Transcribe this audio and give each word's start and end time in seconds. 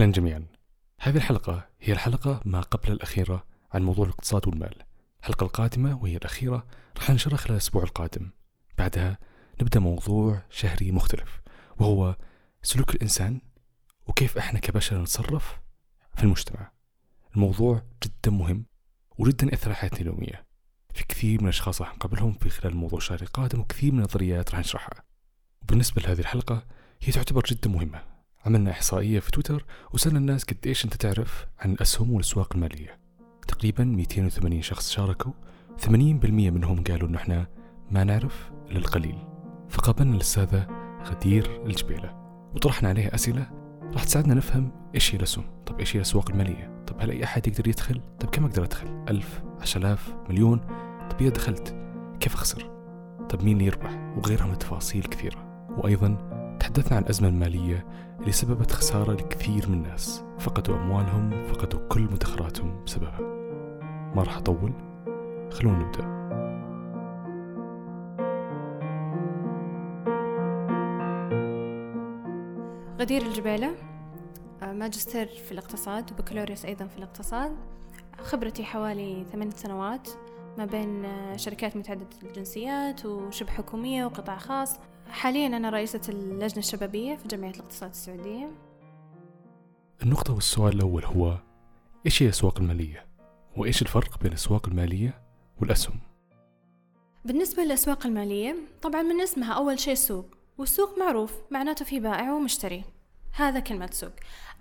أهلا 0.00 0.12
جميعا. 0.12 0.46
هذه 1.00 1.16
الحلقة 1.16 1.68
هي 1.80 1.92
الحلقة 1.92 2.40
ما 2.44 2.60
قبل 2.60 2.92
الأخيرة 2.92 3.46
عن 3.72 3.82
موضوع 3.82 4.04
الاقتصاد 4.04 4.48
والمال. 4.48 4.74
الحلقة 5.20 5.44
القادمة 5.44 6.02
وهي 6.02 6.16
الأخيرة 6.16 6.66
راح 6.96 7.10
ننشرها 7.10 7.36
خلال 7.36 7.52
الأسبوع 7.52 7.82
القادم. 7.82 8.30
بعدها 8.78 9.18
نبدأ 9.62 9.80
موضوع 9.80 10.42
شهري 10.50 10.92
مختلف 10.92 11.40
وهو 11.78 12.16
سلوك 12.62 12.94
الإنسان 12.94 13.40
وكيف 14.06 14.38
إحنا 14.38 14.60
كبشر 14.60 15.02
نتصرف 15.02 15.60
في 16.16 16.24
المجتمع. 16.24 16.70
الموضوع 17.34 17.82
جدا 18.02 18.30
مهم 18.30 18.66
وجدا 19.18 19.46
يأثر 19.46 19.66
على 19.66 19.76
حياتنا 19.76 20.00
اليومية. 20.00 20.46
في 20.94 21.04
كثير 21.04 21.40
من 21.40 21.44
الأشخاص 21.44 21.80
راح 21.80 21.94
نقابلهم 21.94 22.32
في 22.32 22.50
خلال 22.50 22.72
الموضوع 22.72 22.96
الشهري 22.96 23.22
القادم 23.22 23.60
وكثير 23.60 23.92
من 23.92 23.98
النظريات 23.98 24.50
راح 24.50 24.58
نشرحها. 24.60 25.04
وبالنسبة 25.62 26.02
لهذه 26.02 26.20
الحلقة 26.20 26.66
هي 27.00 27.12
تعتبر 27.12 27.42
جدا 27.42 27.70
مهمة. 27.70 28.19
عملنا 28.46 28.70
إحصائية 28.70 29.20
في 29.20 29.30
تويتر 29.30 29.64
وسألنا 29.92 30.18
الناس 30.18 30.44
قديش 30.44 30.84
أنت 30.84 30.94
تعرف 30.94 31.46
عن 31.58 31.72
الأسهم 31.72 32.10
والأسواق 32.10 32.54
المالية. 32.54 32.98
تقريبا 33.48 33.84
280 33.84 34.62
شخص 34.62 34.90
شاركوا. 34.90 35.32
80% 35.78 36.50
منهم 36.50 36.84
قالوا 36.84 37.08
إنه 37.08 37.18
إحنا 37.18 37.46
ما 37.90 38.04
نعرف 38.04 38.50
إلا 38.70 38.78
القليل. 38.78 39.18
فقابلنا 39.68 40.14
الأستاذة 40.14 40.66
غدير 41.04 41.66
الجبيلة 41.66 42.14
وطرحنا 42.54 42.88
عليها 42.88 43.14
أسئلة. 43.14 43.50
راح 43.92 44.04
تساعدنا 44.04 44.34
نفهم 44.34 44.72
إيش 44.94 45.14
هي 45.14 45.18
الأسهم. 45.18 45.44
طب 45.66 45.80
إيش 45.80 45.96
هي 45.96 46.00
الأسواق 46.00 46.30
المالية؟ 46.30 46.84
طب 46.86 46.96
هل 47.00 47.10
أي 47.10 47.24
أحد 47.24 47.46
يقدر 47.48 47.68
يدخل؟ 47.68 48.00
طب 48.20 48.28
كم 48.30 48.44
أقدر 48.44 48.64
أدخل؟ 48.64 49.04
ألف 49.08 49.42
عشر 49.60 49.80
آلاف 49.80 50.14
مليون. 50.28 50.58
طب 51.10 51.20
إذا 51.20 51.30
دخلت 51.30 51.76
كيف 52.20 52.34
أخسر؟ 52.34 52.70
طب 53.28 53.42
مين 53.42 53.52
اللي 53.56 53.66
يربح؟ 53.66 54.14
وغيرها 54.16 54.46
من 54.46 54.52
التفاصيل 54.52 55.02
كثيرة. 55.02 55.66
وأيضا 55.78 56.39
تحدثنا 56.74 56.96
عن 56.96 57.02
الأزمة 57.02 57.28
المالية 57.28 57.86
اللي 58.20 58.32
سببت 58.32 58.70
خسارة 58.70 59.12
لكثير 59.12 59.68
من 59.68 59.74
الناس. 59.74 60.24
فقدوا 60.38 60.76
أموالهم 60.76 61.46
فقدوا 61.46 61.88
كل 61.88 62.02
مدخراتهم 62.02 62.84
بسببها. 62.84 63.20
ما 64.14 64.22
راح 64.22 64.36
أطول؟ 64.36 64.72
خلونا 65.52 65.78
نبدأ. 65.78 66.20
غدير 73.00 73.22
الجبيلة 73.22 73.74
آه، 74.62 74.72
ماجستير 74.72 75.26
في 75.26 75.52
الاقتصاد 75.52 76.12
وبكالوريوس 76.12 76.64
أيضا 76.64 76.86
في 76.86 76.98
الاقتصاد. 76.98 77.56
خبرتي 78.22 78.64
حوالي 78.64 79.24
ثمان 79.32 79.50
سنوات 79.50 80.08
ما 80.58 80.64
بين 80.64 81.04
آه، 81.04 81.36
شركات 81.36 81.76
متعددة 81.76 82.06
الجنسيات 82.22 83.06
وشبه 83.06 83.50
حكومية 83.50 84.04
وقطاع 84.04 84.38
خاص. 84.38 84.78
حاليا 85.10 85.46
أنا 85.46 85.70
رئيسة 85.70 86.00
اللجنة 86.08 86.58
الشبابية 86.58 87.16
في 87.16 87.28
جمعية 87.28 87.50
الاقتصاد 87.50 87.90
السعودية 87.90 88.50
النقطة 90.02 90.34
والسؤال 90.34 90.74
الأول 90.74 91.04
هو 91.04 91.38
إيش 92.06 92.22
هي 92.22 92.26
الأسواق 92.26 92.58
المالية؟ 92.58 93.06
وإيش 93.56 93.82
الفرق 93.82 94.18
بين 94.18 94.28
الأسواق 94.28 94.68
المالية 94.68 95.22
والأسهم؟ 95.60 96.00
بالنسبة 97.24 97.62
للأسواق 97.62 98.06
المالية 98.06 98.56
طبعا 98.82 99.02
من 99.02 99.20
اسمها 99.20 99.52
أول 99.52 99.78
شيء 99.78 99.94
سوق 99.94 100.26
والسوق 100.58 100.98
معروف 100.98 101.34
معناته 101.50 101.84
في 101.84 102.00
بائع 102.00 102.32
ومشتري 102.32 102.84
هذا 103.32 103.60
كلمة 103.60 103.88
سوق. 103.92 104.12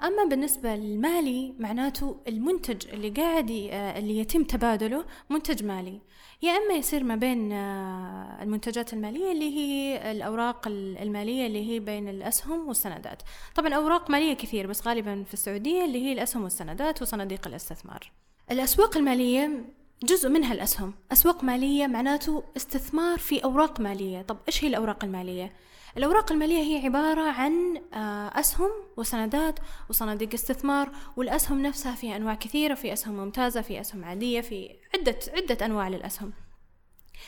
أما 0.03 0.25
بالنسبة 0.29 0.75
للمالي 0.75 1.53
معناته 1.59 2.17
المنتج 2.27 2.87
اللي 2.87 3.09
قاعد 3.09 3.49
اللي 3.71 4.19
يتم 4.19 4.43
تبادله 4.43 5.05
منتج 5.29 5.63
مالي. 5.63 6.01
يا 6.41 6.51
إما 6.51 6.73
يصير 6.73 7.03
ما 7.03 7.15
بين 7.15 7.51
آه، 7.51 8.43
المنتجات 8.43 8.93
المالية 8.93 9.31
اللي 9.31 9.57
هي 9.57 10.11
الأوراق 10.11 10.67
المالية 10.67 11.47
اللي 11.47 11.71
هي 11.71 11.79
بين 11.79 12.09
الأسهم 12.09 12.67
والسندات. 12.67 13.21
طبعا 13.55 13.73
أوراق 13.73 14.09
مالية 14.09 14.33
كثير 14.33 14.67
بس 14.67 14.87
غالبا 14.87 15.23
في 15.23 15.33
السعودية 15.33 15.85
اللي 15.85 16.05
هي 16.05 16.13
الأسهم 16.13 16.43
والسندات 16.43 17.01
وصناديق 17.01 17.47
الاستثمار. 17.47 18.11
الأسواق 18.51 18.97
المالية 18.97 19.65
جزء 20.03 20.29
منها 20.29 20.53
الأسهم. 20.53 20.93
أسواق 21.11 21.43
مالية 21.43 21.87
معناته 21.87 22.43
استثمار 22.57 23.17
في 23.17 23.43
أوراق 23.43 23.79
مالية. 23.79 24.21
طب 24.21 24.37
إيش 24.47 24.63
هي 24.63 24.67
الأوراق 24.67 25.03
المالية؟ 25.03 25.53
الأوراق 25.97 26.31
المالية 26.31 26.63
هي 26.63 26.85
عبارة 26.85 27.31
عن 27.31 27.81
آه، 27.93 28.39
أسهم 28.39 28.71
وسندات 28.97 29.59
وصناديق 29.89 30.33
استثمار 30.33 30.91
والأسهم 31.17 31.61
نفسها 31.61 31.95
في 31.95 32.15
أنواع 32.15 32.35
كثيرة 32.35 32.73
في 32.73 32.93
أسهم 32.93 33.13
ممتازة 33.17 33.61
في 33.61 33.81
أسهم 33.81 34.05
عادية 34.05 34.41
في 34.41 34.69
عدة 34.95 35.19
عدة 35.35 35.65
أنواع 35.65 35.87
للأسهم. 35.87 36.33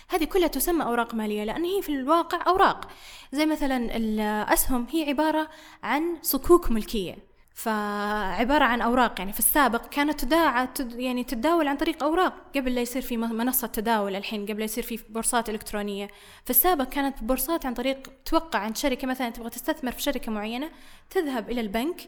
هذه 0.09 0.23
كلها 0.23 0.47
تسمى 0.47 0.83
أوراق 0.83 1.13
مالية 1.13 1.43
لأن 1.43 1.65
هي 1.65 1.81
في 1.81 1.89
الواقع 1.89 2.47
أوراق. 2.47 2.87
زي 3.31 3.45
مثلا 3.45 3.97
الأسهم 3.97 4.87
هي 4.91 5.09
عبارة 5.09 5.49
عن 5.83 6.17
صكوك 6.21 6.71
ملكية. 6.71 7.30
فعبارة 7.53 8.63
عن 8.63 8.81
أوراق 8.81 9.19
يعني 9.19 9.33
في 9.33 9.39
السابق 9.39 9.87
كانت 9.87 10.19
تداعى 10.19 10.67
يعني 10.95 11.23
تتداول 11.23 11.67
عن 11.67 11.77
طريق 11.77 12.03
أوراق 12.03 12.33
قبل 12.55 12.75
لا 12.75 12.81
يصير 12.81 13.01
في 13.01 13.17
منصة 13.17 13.67
تداول 13.67 14.15
الحين 14.15 14.45
قبل 14.45 14.59
لا 14.59 14.63
يصير 14.65 14.83
في 14.83 14.99
بورصات 15.09 15.49
إلكترونية. 15.49 16.07
في 16.43 16.49
السابق 16.49 16.89
كانت 16.89 17.23
بورصات 17.23 17.65
عن 17.65 17.73
طريق 17.73 18.11
توقع 18.25 18.59
عند 18.59 18.77
شركة 18.77 19.07
مثلا 19.07 19.29
تبغى 19.29 19.49
تستثمر 19.49 19.91
في 19.91 20.01
شركة 20.01 20.31
معينة 20.31 20.71
تذهب 21.09 21.49
إلى 21.49 21.61
البنك 21.61 22.01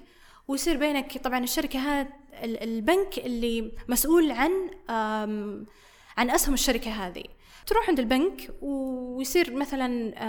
ويصير 0.47 0.77
بينك 0.77 1.17
طبعا 1.17 1.39
الشركة 1.39 1.79
هذا 1.79 2.07
البنك 2.43 3.17
اللي 3.17 3.71
مسؤول 3.87 4.31
عن 4.31 4.51
عن 6.17 6.29
أسهم 6.29 6.53
الشركة 6.53 6.91
هذه. 6.91 7.23
تروح 7.67 7.89
عند 7.89 7.99
البنك 7.99 8.53
ويصير 8.61 9.55
مثلا 9.55 10.19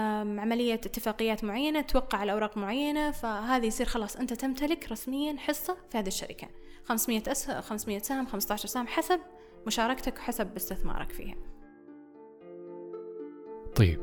عملية 0.41 0.73
اتفاقيات 0.73 1.43
معينة 1.43 1.81
توقع 1.81 2.17
على 2.17 2.31
أوراق 2.31 2.57
معينة 2.57 3.11
فهذه 3.11 3.65
يصير 3.65 3.85
خلاص 3.85 4.15
أنت 4.15 4.33
تمتلك 4.33 4.91
رسميا 4.91 5.35
حصة 5.37 5.77
في 5.91 5.97
هذه 5.97 6.07
الشركة 6.07 6.47
500 6.83 7.21
أسهم 7.27 7.61
500 7.61 7.99
سهم 7.99 8.25
15 8.25 8.67
سهم 8.67 8.87
حسب 8.87 9.19
مشاركتك 9.67 10.17
وحسب 10.17 10.55
استثمارك 10.55 11.11
فيها 11.11 11.35
طيب 13.75 13.99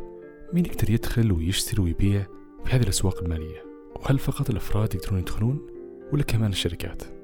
مين 0.53 0.65
يقدر 0.67 0.91
يدخل 0.91 1.33
ويشتري 1.33 1.83
ويبيع 1.83 2.27
في 2.65 2.71
هذه 2.71 2.83
الأسواق 2.83 3.23
المالية؟ 3.23 3.65
وهل 3.97 4.19
فقط 4.19 4.51
الأفراد 4.51 4.95
يقدرون 4.95 5.19
يدخلون 5.19 5.67
ولا 6.13 6.23
كمان 6.23 6.51
الشركات؟ 6.51 7.22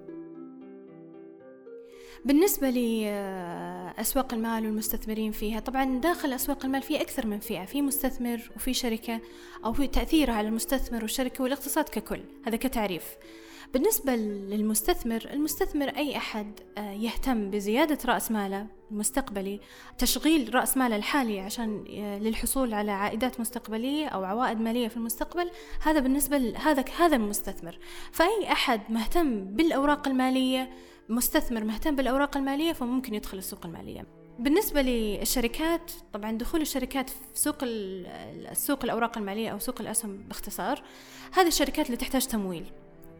بالنسبة 2.24 2.70
لأسواق 2.70 4.34
المال 4.34 4.66
والمستثمرين 4.66 5.32
فيها 5.32 5.60
طبعا 5.60 6.00
داخل 6.00 6.32
أسواق 6.32 6.64
المال 6.64 6.82
في 6.82 7.00
أكثر 7.00 7.26
من 7.26 7.40
فئة 7.40 7.64
في 7.64 7.82
مستثمر 7.82 8.50
وفي 8.56 8.74
شركة 8.74 9.20
أو 9.64 9.72
في 9.72 9.86
تأثيرها 9.86 10.34
على 10.34 10.48
المستثمر 10.48 11.02
والشركة 11.02 11.44
والاقتصاد 11.44 11.84
ككل 11.84 12.20
هذا 12.46 12.56
كتعريف. 12.56 13.04
بالنسبة 13.74 14.16
للمستثمر 14.16 15.28
المستثمر 15.32 15.88
أي 15.88 16.16
أحد 16.16 16.60
آه، 16.78 16.92
يهتم 16.92 17.50
بزيادة 17.50 17.98
رأس 18.06 18.30
ماله 18.30 18.66
المستقبلي 18.90 19.60
تشغيل 19.98 20.54
رأس 20.54 20.76
ماله 20.76 20.96
الحالي 20.96 21.40
عشان 21.40 21.84
آه، 21.90 22.18
للحصول 22.18 22.74
على 22.74 22.90
عائدات 22.90 23.40
مستقبلية 23.40 24.06
أو 24.06 24.24
عوائد 24.24 24.60
مالية 24.60 24.88
في 24.88 24.96
المستقبل 24.96 25.50
هذا 25.82 26.00
بالنسبة 26.00 26.54
هذا 26.56 26.84
هذا 26.98 27.16
المستثمر 27.16 27.78
فأي 28.12 28.52
أحد 28.52 28.80
مهتم 28.88 29.44
بالأوراق 29.44 30.08
المالية 30.08 30.70
مستثمر 31.08 31.64
مهتم 31.64 31.96
بالأوراق 31.96 32.36
المالية 32.36 32.72
فممكن 32.72 33.14
يدخل 33.14 33.38
السوق 33.38 33.66
المالية. 33.66 34.06
بالنسبة 34.38 34.82
للشركات 34.82 35.92
طبعا 36.12 36.32
دخول 36.32 36.60
الشركات 36.60 37.10
في 37.10 37.16
سوق 37.34 37.56
السوق 37.62 38.84
الأوراق 38.84 39.18
المالية 39.18 39.50
أو 39.50 39.58
سوق 39.58 39.80
الأسهم 39.80 40.16
باختصار 40.16 40.82
هذه 41.32 41.46
الشركات 41.48 41.86
اللي 41.86 41.96
تحتاج 41.96 42.26
تمويل. 42.26 42.64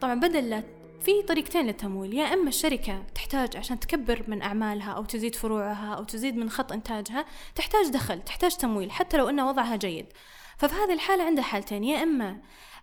طبعا 0.00 0.14
بدل 0.14 0.62
في 1.00 1.22
طريقتين 1.22 1.66
للتمويل 1.66 2.14
يا 2.14 2.34
إما 2.34 2.48
الشركة 2.48 3.02
تحتاج 3.14 3.56
عشان 3.56 3.80
تكبر 3.80 4.24
من 4.28 4.42
أعمالها 4.42 4.92
أو 4.92 5.04
تزيد 5.04 5.34
فروعها 5.34 5.94
أو 5.94 6.04
تزيد 6.04 6.36
من 6.36 6.50
خط 6.50 6.72
إنتاجها 6.72 7.24
تحتاج 7.54 7.88
دخل 7.88 8.22
تحتاج 8.22 8.56
تمويل 8.56 8.90
حتى 8.90 9.16
لو 9.16 9.28
أن 9.28 9.40
وضعها 9.40 9.76
جيد. 9.76 10.06
ففي 10.58 10.74
هذه 10.74 10.92
الحالة 10.92 11.24
عندها 11.24 11.44
حالتين 11.44 11.84
يا 11.84 12.02
إما 12.02 12.36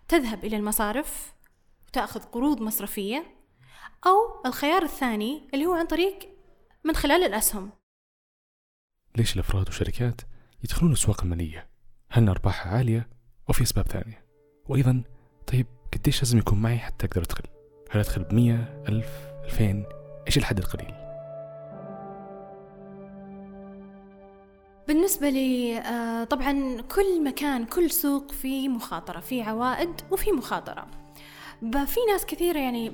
تذهب 0.08 0.44
إلى 0.44 0.56
المصارف 0.56 1.32
وتأخذ 1.88 2.20
قروض 2.20 2.60
مصرفية 2.62 3.35
أو 4.06 4.46
الخيار 4.46 4.82
الثاني 4.82 5.48
اللي 5.54 5.66
هو 5.66 5.72
عن 5.74 5.86
طريق 5.86 6.18
من 6.84 6.96
خلال 6.96 7.22
الأسهم 7.22 7.70
ليش 9.16 9.34
الأفراد 9.34 9.66
والشركات 9.66 10.20
يدخلون 10.64 10.90
الأسواق 10.92 11.22
المالية؟ 11.22 11.68
هل 12.10 12.28
أرباحها 12.28 12.76
عالية 12.76 13.08
أو 13.48 13.54
في 13.54 13.62
أسباب 13.62 13.86
ثانية؟ 13.86 14.26
وأيضا 14.68 15.02
طيب 15.46 15.66
قديش 15.92 16.22
لازم 16.22 16.38
يكون 16.38 16.62
معي 16.62 16.78
حتى 16.78 17.06
أقدر 17.06 17.22
أدخل؟ 17.22 17.44
هل 17.90 18.00
أدخل 18.00 18.24
بمية 18.24 18.84
ألف 18.88 19.08
ألفين 19.44 19.86
إيش 20.26 20.38
الحد 20.38 20.58
القليل؟ 20.58 20.94
بالنسبة 24.88 25.28
لي 25.28 25.78
آه، 25.78 26.24
طبعا 26.24 26.80
كل 26.80 27.24
مكان 27.24 27.64
كل 27.64 27.90
سوق 27.90 28.32
فيه 28.32 28.68
مخاطرة 28.68 29.20
فيه 29.20 29.44
عوائد 29.44 30.00
وفي 30.10 30.32
مخاطرة 30.32 30.86
في 31.60 32.00
ناس 32.08 32.26
كثيرة 32.26 32.58
يعني 32.58 32.90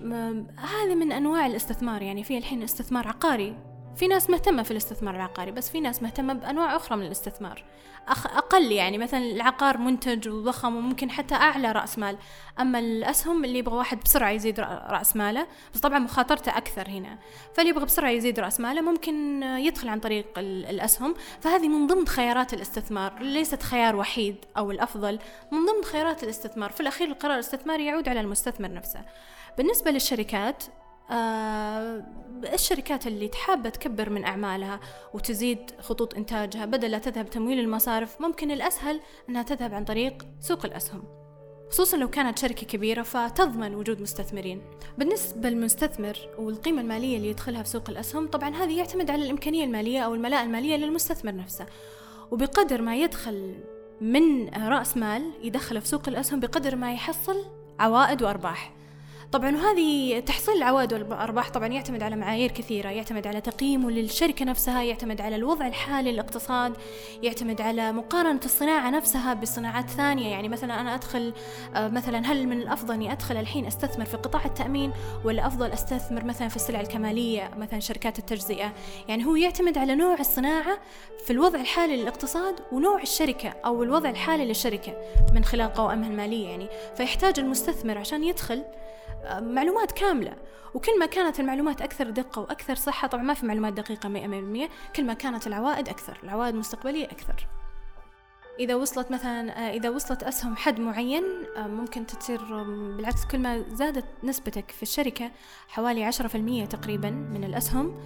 هذا 0.57 0.95
من 0.95 1.13
أنواع 1.13 1.47
الاستثمار 1.47 2.03
يعني 2.03 2.25
في 2.25 2.39
الحين 2.39 2.63
استثمار 2.63 3.09
عقاري. 3.09 3.72
في 3.97 4.09
ناس 4.09 4.31
مهتمة 4.31 4.63
في 4.63 4.71
الاستثمار 4.71 5.17
العقاري 5.17 5.51
بس 5.51 5.71
في 5.71 5.81
ناس 5.81 6.03
مهتمة 6.03 6.33
بأنواع 6.33 6.77
أخرى 6.77 6.97
من 6.97 7.07
الاستثمار. 7.07 7.65
أقل 8.09 8.73
يعني 8.73 8.99
مثلا 8.99 9.21
العقار 9.21 9.79
منتج 9.79 10.29
وضخم 10.29 10.77
وممكن 10.77 11.11
حتى 11.11 11.35
أعلى 11.35 11.73
رأس 11.73 11.99
مال. 11.99 12.19
أما 12.61 12.79
الأسهم 12.79 13.45
اللي 13.45 13.59
يبغى 13.59 13.77
واحد 13.77 14.01
بسرعة 14.01 14.31
يزيد 14.31 14.61
رأس 14.61 15.17
ماله 15.17 15.47
بس 15.75 15.81
طبعا 15.81 15.99
مخاطرته 15.99 16.57
أكثر 16.57 16.89
هنا. 16.89 17.19
فاللي 17.55 17.71
يبغى 17.71 17.85
بسرعة 17.85 18.11
يزيد 18.11 18.41
رأس 18.41 18.61
ماله 18.61 18.81
ممكن 18.81 19.43
يدخل 19.43 19.89
عن 19.89 20.01
طريق 20.01 20.27
الأسهم. 20.39 21.15
فهذه 21.41 21.69
من 21.69 21.87
ضمن 21.87 22.07
خيارات 22.07 22.55
الاستثمار. 22.55 23.23
ليست 23.23 23.63
خيار 23.63 23.97
وحيد 23.97 24.37
أو 24.57 24.71
الأفضل 24.71 25.19
من 25.53 25.59
ضمن 25.67 25.85
خيارات 25.85 26.25
الاستثمار. 26.25 26.71
في 26.73 26.81
الأخير 26.81 27.09
القرار 27.09 27.35
الاستثماري 27.35 27.87
يعود 27.87 28.09
على 28.09 28.21
المستثمر 28.21 28.73
نفسه. 28.73 29.01
بالنسبة 29.59 29.91
للشركات 29.91 30.65
آه 31.11 32.05
الشركات 32.55 33.07
اللي 33.07 33.29
تحابة 33.29 33.69
تكبر 33.69 34.11
من 34.11 34.25
أعمالها 34.25 34.81
وتزيد 35.15 35.71
خطوط 35.81 36.15
إنتاجها 36.15 36.65
بدل 36.65 36.91
لا 36.91 36.99
تذهب 36.99 37.31
تمويل 37.31 37.59
المصارف 37.59 38.21
ممكن 38.21 38.51
الأسهل 38.51 39.01
أنها 39.29 39.43
تذهب 39.43 39.75
عن 39.75 39.85
طريق 39.85 40.27
سوق 40.41 40.65
الأسهم. 40.65 41.05
خصوصا 41.71 41.97
لو 41.97 42.11
كانت 42.11 42.39
شركة 42.39 42.67
كبيرة 42.67 43.03
فتضمن 43.03 43.75
وجود 43.75 44.01
مستثمرين. 44.01 44.63
بالنسبة 44.99 45.49
للمستثمر 45.49 46.17
والقيمة 46.39 46.81
المالية 46.81 47.17
اللي 47.17 47.29
يدخلها 47.29 47.63
في 47.63 47.69
سوق 47.69 47.91
الأسهم 47.91 48.29
طبعا 48.29 48.55
هذه 48.55 48.79
يعتمد 48.79 49.11
على 49.11 49.25
الإمكانية 49.25 49.65
المالية 49.65 50.01
أو 50.01 50.15
الملاءة 50.15 50.45
المالية 50.45 50.77
للمستثمر 50.77 51.35
نفسه. 51.35 51.67
وبقدر 52.31 52.83
ما 52.83 52.97
يدخل 52.97 53.55
من 54.01 54.49
رأس 54.49 54.97
مال 54.97 55.33
يدخله 55.43 55.81
في 55.81 55.89
سوق 55.89 56.09
الأسهم 56.09 56.41
بقدر 56.41 56.77
ما 56.77 56.93
يحصل 56.93 57.45
عوائد 57.79 58.23
وأرباح. 58.23 58.73
طبعا 59.33 59.57
وهذه 59.57 60.21
تحصيل 60.21 60.55
العوائد 60.55 60.93
والأرباح 60.93 61.51
طبعا 61.51 61.67
يعتمد 61.67 62.03
على 62.03 62.17
معايير 62.17 62.51
كثيرة 62.51 62.89
يعتمد 62.89 63.27
على 63.27 63.41
تقييمه 63.41 63.91
للشركة 63.91 64.45
نفسها 64.45 64.83
يعتمد 64.83 65.21
على 65.21 65.37
الوضع 65.37 65.67
الحالي 65.67 66.13
للاقتصاد 66.13 66.73
يعتمد 67.23 67.61
على 67.61 67.93
مقارنة 67.93 68.41
الصناعة 68.45 68.91
نفسها 68.91 69.35
بصناعات 69.35 69.91
ثانية. 69.91 70.31
يعني 70.31 70.49
مثلا 70.49 70.81
أنا 70.81 70.95
أدخل 70.95 71.35
آه، 71.75 71.89
مثلا 71.89 72.33
هل 72.33 72.47
من 72.47 72.61
الأفضل 72.61 72.95
أني 72.95 73.13
أدخل 73.13 73.37
الحين 73.37 73.67
أستثمر 73.67 74.05
في 74.05 74.17
قطاع 74.17 74.45
التأمين 74.45 74.93
ولا 75.25 75.47
أفضل 75.47 75.73
أستثمر 75.73 76.25
مثلا 76.25 76.49
في 76.49 76.57
السلع 76.57 76.81
الكمالية 76.81 77.51
مثلا 77.57 77.81
شركات 77.81 78.19
التجزئة؟ 78.19 78.73
يعني 79.09 79.27
هو 79.27 79.37
يعتمد 79.37 79.79
على 79.79 79.95
نوع 79.95 80.21
الصناعة 80.21 80.79
في 81.25 81.33
الوضع 81.33 81.61
الحالي 81.61 81.97
للاقتصاد 81.97 82.55
ونوع 82.73 83.03
الشركة 83.03 83.49
أو 83.65 83.83
الوضع 83.83 84.11
الحالي 84.11 84.45
للشركة 84.45 84.97
من 85.35 85.45
خلال 85.45 85.73
قوائمها 85.73 86.09
المالية 86.09 86.49
يعني. 86.49 86.69
فيحتاج 86.97 87.39
المستثمر 87.39 87.99
عشان 87.99 88.25
يدخل 88.25 88.65
معلومات 89.41 89.93
كاملة. 89.93 90.37
وكل 90.75 90.99
ما 90.99 91.07
كانت 91.07 91.41
المعلومات 91.41 91.83
أكثر 91.83 92.11
دقة 92.11 92.41
وأكثر 92.43 92.75
صحة 92.75 93.09
طبعا 93.09 93.23
ما 93.23 93.35
في 93.35 93.47
معلومات 93.47 93.73
دقيقة 93.73 94.09
مئة 94.09 94.27
بالمئة 94.27 94.69
كل 94.97 95.05
ما 95.05 95.15
كانت 95.15 95.47
العوائد 95.47 95.89
أكثر 95.89 96.19
العوائد 96.25 96.55
المستقبلية 96.55 97.05
أكثر. 97.05 97.47
إذا 98.59 98.75
وصلت 98.75 99.11
مثلا 99.11 99.71
إذا 99.75 99.91
وصلت 99.91 100.23
أسهم 100.23 100.57
حد 100.57 100.81
معين 100.81 101.25
ممكن 101.57 102.07
تصير 102.07 102.63
بالعكس 102.63 103.25
كل 103.25 103.39
ما 103.39 103.65
زادت 103.69 104.05
نسبتك 104.25 104.71
في 104.71 104.83
الشركة 104.83 105.31
حوالي 105.69 106.05
عشرة 106.05 106.29
في 106.29 106.35
المية 106.35 106.65
تقريبا 106.65 107.11
من 107.11 107.45
الأسهم. 107.45 108.01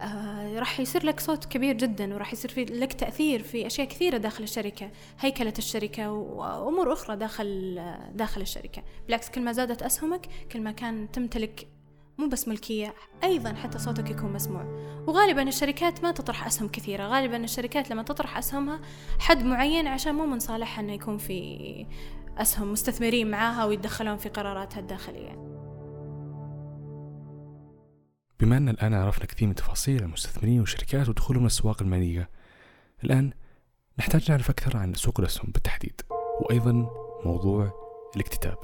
آه 0.00 0.58
راح 0.58 0.80
يصير 0.80 1.06
لك 1.06 1.20
صوت 1.20 1.44
كبير 1.44 1.76
جدا 1.76 2.14
وراح 2.14 2.32
يصير 2.32 2.50
في 2.50 2.64
لك 2.64 2.92
تأثير 2.92 3.42
في 3.42 3.66
أشياء 3.66 3.88
كثيرة 3.88 4.16
داخل 4.16 4.44
الشركة 4.44 4.90
هيكلة 5.20 5.54
الشركة 5.58 6.12
وأمور 6.12 6.92
أخرى 6.92 7.16
داخل 7.16 7.80
داخل 8.14 8.40
الشركة. 8.40 8.82
بالعكس 9.06 9.30
كل 9.30 9.40
ما 9.40 9.52
زادت 9.52 9.82
أسهمك 9.82 10.26
كل 10.52 10.60
ما 10.60 10.70
كان 10.70 11.10
تمتلك 11.12 11.68
مو 12.18 12.28
بس 12.28 12.48
ملكية 12.48 12.94
أيضا 13.24 13.52
حتى 13.54 13.78
صوتك 13.78 14.10
يكون 14.10 14.32
مسموع. 14.32 14.64
وغالبا 15.06 15.42
الشركات 15.42 16.02
ما 16.02 16.12
تطرح 16.12 16.46
أسهم 16.46 16.68
كثيرة. 16.68 17.06
غالبا 17.06 17.36
الشركات 17.36 17.90
لما 17.90 18.02
تطرح 18.02 18.38
أسهمها 18.38 18.80
حد 19.18 19.44
معين 19.44 19.86
عشان 19.86 20.14
مو 20.14 20.26
من 20.26 20.38
صالحها 20.38 20.82
أنه 20.84 20.92
يكون 20.92 21.18
في 21.18 21.86
أسهم 22.38 22.72
مستثمرين 22.72 23.30
معاها 23.30 23.64
ويتدخلون 23.64 24.16
في 24.16 24.28
قراراتها 24.28 24.80
الداخلية. 24.80 25.49
بما 28.40 28.56
أن 28.56 28.68
الآن 28.68 28.94
عرفنا 28.94 29.26
كثير 29.26 29.48
من 29.48 29.54
تفاصيل 29.54 30.02
المستثمرين 30.02 30.60
والشركات 30.60 31.08
ودخولهم 31.08 31.42
للأسواق 31.42 31.82
المالية 31.82 32.30
الآن 33.04 33.30
نحتاج 33.98 34.30
نعرف 34.30 34.50
أكثر 34.50 34.76
عن 34.76 34.94
سوق 34.94 35.20
الأسهم 35.20 35.50
بالتحديد 35.54 36.00
وأيضا 36.40 36.72
موضوع 37.24 37.72
الاكتتاب. 38.16 38.58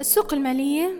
السوق 0.00 0.34
المالية 0.34 0.90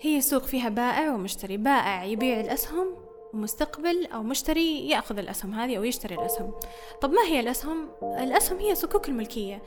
هي 0.00 0.20
سوق 0.20 0.44
فيها 0.44 0.68
بائع 0.68 1.14
ومشتري 1.14 1.56
بائع 1.56 2.04
يبيع 2.04 2.40
الأسهم 2.40 3.05
مستقبل 3.36 4.06
أو 4.06 4.22
مشتري 4.22 4.88
يأخذ 4.88 5.18
الأسهم 5.18 5.54
هذه 5.54 5.76
أو 5.76 5.84
يشتري 5.84 6.14
الأسهم. 6.14 6.52
طب 7.00 7.10
ما 7.10 7.22
هي 7.22 7.40
الأسهم؟ 7.40 7.88
الأسهم 8.02 8.58
هي 8.58 8.74
صكوك 8.74 9.08
الملكية. 9.08 9.62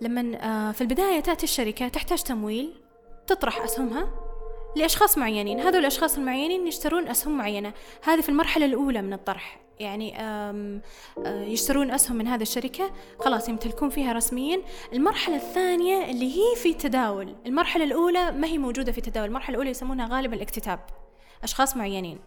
لما 0.00 0.38
آه، 0.40 0.72
في 0.72 0.80
البداية 0.80 1.20
تأتي 1.20 1.44
الشركة 1.44 1.88
تحتاج 1.88 2.22
تمويل 2.22 2.74
تطرح 3.26 3.62
أسهمها 3.62 4.08
لأشخاص 4.76 5.18
معينين. 5.18 5.60
هذول 5.60 5.80
الأشخاص 5.80 6.18
المعينين 6.18 6.66
يشترون 6.66 7.08
أسهم 7.08 7.38
معينة. 7.38 7.72
هذه 8.02 8.20
في 8.20 8.28
المرحلة 8.28 8.66
الأولى 8.66 9.02
من 9.02 9.12
الطرح. 9.12 9.60
يعني 9.80 10.20
آه، 10.20 10.80
يشترون 11.26 11.90
أسهم 11.90 12.16
من 12.16 12.26
هذه 12.26 12.42
الشركة 12.42 12.90
خلاص 13.20 13.48
يمتلكون 13.48 13.90
فيها 13.90 14.12
رسميا. 14.12 14.60
المرحلة 14.92 15.36
الثانية 15.36 16.10
اللي 16.10 16.36
هي 16.36 16.56
في 16.56 16.70
التداول. 16.70 17.34
المرحلة 17.46 17.84
الأولى 17.84 18.32
ما 18.32 18.46
هي 18.46 18.58
موجودة 18.58 18.92
في 18.92 18.98
التداول. 18.98 19.28
المرحلة 19.28 19.54
الأولى 19.54 19.70
يسمونها 19.70 20.08
غالبا 20.08 20.36
الاكتتاب. 20.36 20.80
أشخاص 21.42 21.76
معينين. 21.76 22.18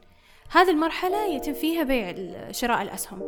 هذه 0.49 0.69
المرحلة 0.69 1.25
يتم 1.25 1.53
فيها 1.53 1.83
بيع 1.83 2.15
شراء 2.51 2.81
الأسهم. 2.81 3.21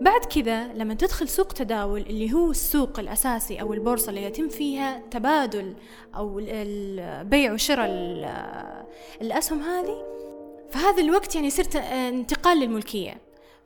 بعد 0.00 0.24
كذا 0.24 0.72
لما 0.72 0.94
تدخل 0.94 1.28
سوق 1.28 1.46
تداول 1.46 2.00
اللي 2.00 2.32
هو 2.32 2.50
السوق 2.50 2.98
الأساسي 2.98 3.60
أو 3.60 3.72
البورصة 3.72 4.10
اللي 4.10 4.22
يتم 4.22 4.48
فيها 4.48 5.02
تبادل 5.10 5.74
أو 6.16 6.38
البيع 6.38 7.52
وشراء 7.52 7.88
الأسهم 9.20 9.62
هذه 9.62 10.02
فهذا 10.70 11.02
الوقت 11.02 11.34
يعني 11.34 11.50
صرت 11.50 11.76
انتقال 11.76 12.60
للملكية. 12.60 13.16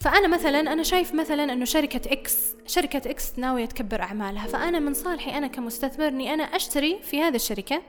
فأنا 0.00 0.29
مثلا 0.29 0.61
أنا 0.61 0.83
شايف 0.83 1.15
مثلا 1.15 1.53
أنه 1.53 1.65
شركة 1.65 2.12
X 2.12 2.38
شركة 2.67 3.11
X 3.11 3.38
ناوية 3.39 3.65
تكبر 3.65 4.03
أعمالها. 4.03 4.47
فأنا 4.47 4.79
من 4.79 4.95
صالحي 4.95 5.39
أنا 5.39 5.47
كمستثمر 5.47 6.09
أني 6.09 6.35
أنا 6.35 6.43
أشتري 6.43 6.99
في 7.03 7.23
هذه 7.23 7.37
الشركة. 7.37 7.83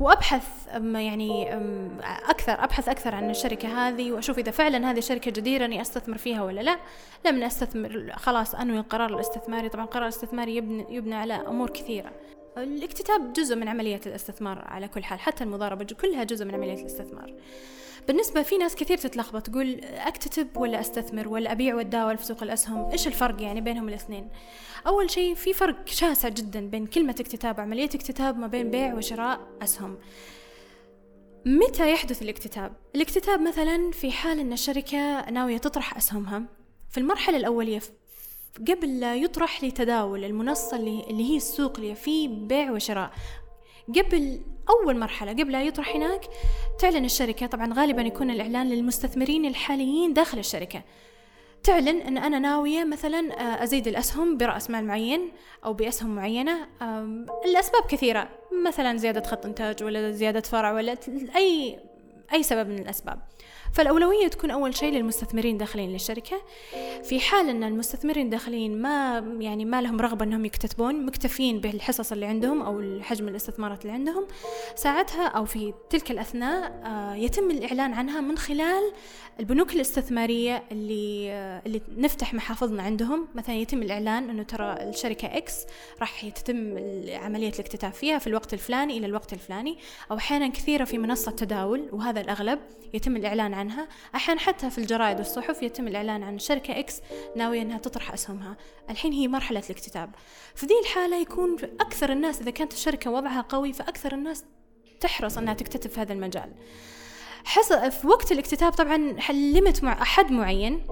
وأبحث 0.00 0.66
يعني 0.94 1.54
أكثر 2.28 2.64
أبحث 2.64 2.88
أكثر 2.88 3.14
عن 3.14 3.30
الشركة 3.30 3.68
هذه 3.68 4.12
وأشوف 4.12 4.38
إذا 4.38 4.50
فعلا 4.50 4.90
هذه 4.90 5.00
شركة 5.00 5.30
جديرة 5.30 5.64
أني 5.64 5.80
أستثمر 5.80 6.18
فيها 6.18 6.42
ولا 6.42 6.60
لا. 6.60 6.78
لما 7.26 7.46
استثمر 7.46 8.12
خلاص 8.16 8.54
أنوي 8.54 8.78
القرار 8.78 9.14
الاستثماري. 9.14 9.68
طبعا 9.68 9.84
القرار 9.84 10.02
الاستثماري 10.02 10.56
يبني, 10.56 10.86
يبنى 10.90 11.14
على 11.14 11.34
أمور 11.34 11.70
كثيرة. 11.70 12.10
الاكتتاب 12.56 13.32
جزء 13.32 13.56
من 13.56 13.68
عملية 13.68 14.00
الاستثمار 14.06 14.64
على 14.66 14.88
كل 14.88 15.04
حال 15.04 15.20
حتى 15.20 15.44
المضاربة 15.44 15.86
كلها 16.00 16.24
جزء 16.24 16.44
من 16.44 16.54
عملية 16.54 16.80
الاستثمار. 16.80 17.34
بالنسبة 18.08 18.42
في 18.42 18.58
ناس 18.58 18.74
كثير 18.74 18.98
تتلخبط 18.98 19.46
تقول 19.46 19.80
أكتتب 19.84 20.56
ولا 20.56 20.80
أستثمر 20.80 21.28
ولا 21.28 21.52
أبيع 21.52 21.74
وأتداول 21.74 22.18
في 22.18 22.24
سوق 22.24 22.42
الأسهم؟ 22.42 22.90
إيش 22.90 23.06
الفرق 23.06 23.42
يعني 23.42 23.60
بينهم 23.60 23.88
الاثنين؟ 23.88 24.28
أول 24.86 25.10
شيء 25.10 25.34
في 25.34 25.52
فرق 25.52 25.88
شاسع 25.88 26.28
جدا 26.28 26.60
بين 26.60 26.86
كلمة 26.86 27.14
اكتتاب 27.20 27.58
وعملية 27.58 27.84
اكتتاب 27.84 28.38
ما 28.38 28.46
بين 28.46 28.70
بيع 28.70 28.94
وشراء 28.94 29.40
أسهم. 29.62 29.98
متى 31.46 31.92
يحدث 31.92 32.22
الاكتتاب؟ 32.22 32.72
الاكتتاب 32.94 33.40
مثلا 33.40 33.90
في 33.90 34.12
حال 34.12 34.38
أن 34.38 34.52
الشركة 34.52 35.30
ناوية 35.30 35.58
تطرح 35.58 35.96
أسهمها. 35.96 36.42
في 36.90 36.98
المرحلة 36.98 37.36
الأولية 37.36 37.80
قبل 38.68 39.00
لا 39.00 39.16
يطرح 39.16 39.64
لتداول 39.64 40.24
المنصة 40.24 40.76
اللي 40.76 41.30
هي 41.30 41.36
السوق 41.36 41.78
اللي 41.78 41.94
فيه 41.94 42.28
بيع 42.28 42.70
وشراء 42.70 43.12
قبل 43.96 44.40
أول 44.68 44.98
مرحلة 44.98 45.32
قبل 45.32 45.52
لا 45.52 45.62
يطرح 45.62 45.96
هناك 45.96 46.20
تعلن 46.78 47.04
الشركة. 47.04 47.46
طبعا 47.46 47.74
غالبا 47.74 48.02
يكون 48.02 48.30
الإعلان 48.30 48.68
للمستثمرين 48.68 49.44
الحاليين 49.44 50.12
داخل 50.12 50.38
الشركة. 50.38 50.82
تعلن 51.62 52.00
أن 52.00 52.18
أنا 52.18 52.38
ناوية 52.38 52.84
مثلا 52.84 53.40
آه، 53.40 53.62
أزيد 53.64 53.88
الأسهم 53.88 54.36
برأس 54.36 54.70
مال 54.70 54.84
معين 54.84 55.32
أو 55.64 55.72
بأسهم 55.72 56.14
معينة. 56.14 56.68
الأسباب 57.44 57.82
كثيرة 57.88 58.28
مثلا 58.66 58.96
زيادة 58.96 59.22
خط 59.22 59.46
إنتاج 59.46 59.82
ولا 59.82 60.10
زيادة 60.10 60.40
فرع 60.40 60.72
ولا 60.72 60.96
أي 61.36 61.78
أي 62.32 62.42
سبب 62.42 62.68
من 62.68 62.78
الأسباب. 62.78 63.18
فالأولوية 63.72 64.28
تكون 64.28 64.50
أول 64.50 64.76
شيء 64.76 64.92
للمستثمرين 64.92 65.58
داخلين 65.58 65.92
للشركة. 65.92 66.42
في 67.02 67.20
حال 67.20 67.48
أن 67.48 67.64
المستثمرين 67.64 68.30
داخلين 68.30 68.82
ما 68.82 69.18
يعني 69.40 69.64
ما 69.64 69.82
لهم 69.82 70.00
رغبة 70.00 70.24
أنهم 70.24 70.44
يكتتبون 70.44 71.06
مكتفين 71.06 71.60
بالحصص 71.60 72.12
اللي 72.12 72.26
عندهم 72.26 72.62
أو 72.62 73.02
حجم 73.02 73.28
الاستثمارات 73.28 73.82
اللي 73.82 73.92
عندهم 73.92 74.26
ساعتها 74.74 75.26
أو 75.26 75.44
في 75.44 75.74
تلك 75.90 76.10
الأثناء 76.10 76.82
آه، 76.84 77.14
يتم 77.14 77.50
الإعلان 77.50 77.92
عنها 77.92 78.20
من 78.20 78.38
خلال 78.38 78.92
البنوك 79.40 79.72
الاستثمارية 79.72 80.62
اللي 80.72 81.32
آه، 81.32 81.62
اللي 81.66 81.80
نفتح 81.96 82.34
محافظنا 82.34 82.82
عندهم. 82.82 83.28
مثلا 83.34 83.54
يتم 83.54 83.82
الإعلان 83.82 84.30
أنه 84.30 84.42
ترى 84.42 84.72
الشركة 84.72 85.36
إكس 85.36 85.66
راح 86.00 86.24
يتم 86.24 86.78
عملية 87.08 87.52
الاكتتاب 87.52 87.92
فيها 87.92 88.18
في 88.18 88.26
الوقت 88.26 88.54
الفلاني 88.54 88.98
إلى 88.98 89.06
الوقت 89.06 89.32
الفلاني. 89.32 89.78
أو 90.10 90.16
أحيانا 90.16 90.48
كثيرة 90.48 90.84
في 90.84 90.98
منصة 90.98 91.30
تداول 91.30 91.88
وهذا 91.92 92.20
الأغلب 92.20 92.58
يتم 92.94 93.16
الإعلان 93.16 93.54
عنها 93.54 93.67
أحيانا 94.14 94.40
حتى 94.40 94.70
في 94.70 94.78
الجرائد 94.78 95.18
والصحف 95.18 95.62
يتم 95.62 95.88
الإعلان 95.88 96.22
عن 96.22 96.38
شركة 96.38 96.78
X 96.78 97.00
ناوية 97.36 97.62
أنها 97.62 97.78
تطرح 97.78 98.12
أسهمها. 98.12 98.56
الحين 98.90 99.12
هي 99.12 99.28
مرحلة 99.28 99.62
الاكتتاب. 99.70 100.14
في 100.54 100.66
ذي 100.66 100.74
الحالة 100.82 101.16
يكون 101.16 101.56
أكثر 101.80 102.12
الناس 102.12 102.40
إذا 102.40 102.50
كانت 102.50 102.72
الشركة 102.72 103.10
وضعها 103.10 103.40
قوي 103.40 103.72
فأكثر 103.72 104.12
الناس 104.12 104.44
تحرص 105.00 105.38
أنها 105.38 105.54
تكتتب 105.54 105.90
في 105.90 106.00
هذا 106.00 106.12
المجال. 106.12 106.52
حصل 107.44 107.90
في 107.90 108.06
وقت 108.06 108.32
الاكتتاب 108.32 108.72
طبعا 108.72 108.96
limit 109.30 109.84
مع 109.84 110.02
حد 110.02 110.30
معين. 110.30 110.86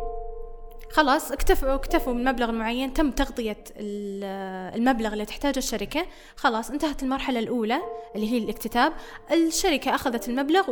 خلاص 0.90 1.32
اكتفوا 1.32 1.74
اكتفوا 1.74 2.12
من 2.12 2.24
مبلغ 2.24 2.52
معين 2.52 2.92
تم 2.92 3.10
تغطية 3.10 3.64
المبلغ 3.76 5.12
اللي 5.12 5.24
تحتاجه 5.24 5.58
الشركة. 5.58 6.06
خلاص 6.36 6.70
انتهت 6.70 7.02
المرحلة 7.02 7.38
الأولى 7.38 7.80
اللي 8.14 8.32
هي 8.32 8.38
الاكتتاب. 8.38 8.92
الشركة 9.32 9.94
أخذت 9.94 10.28
المبلغ 10.28 10.64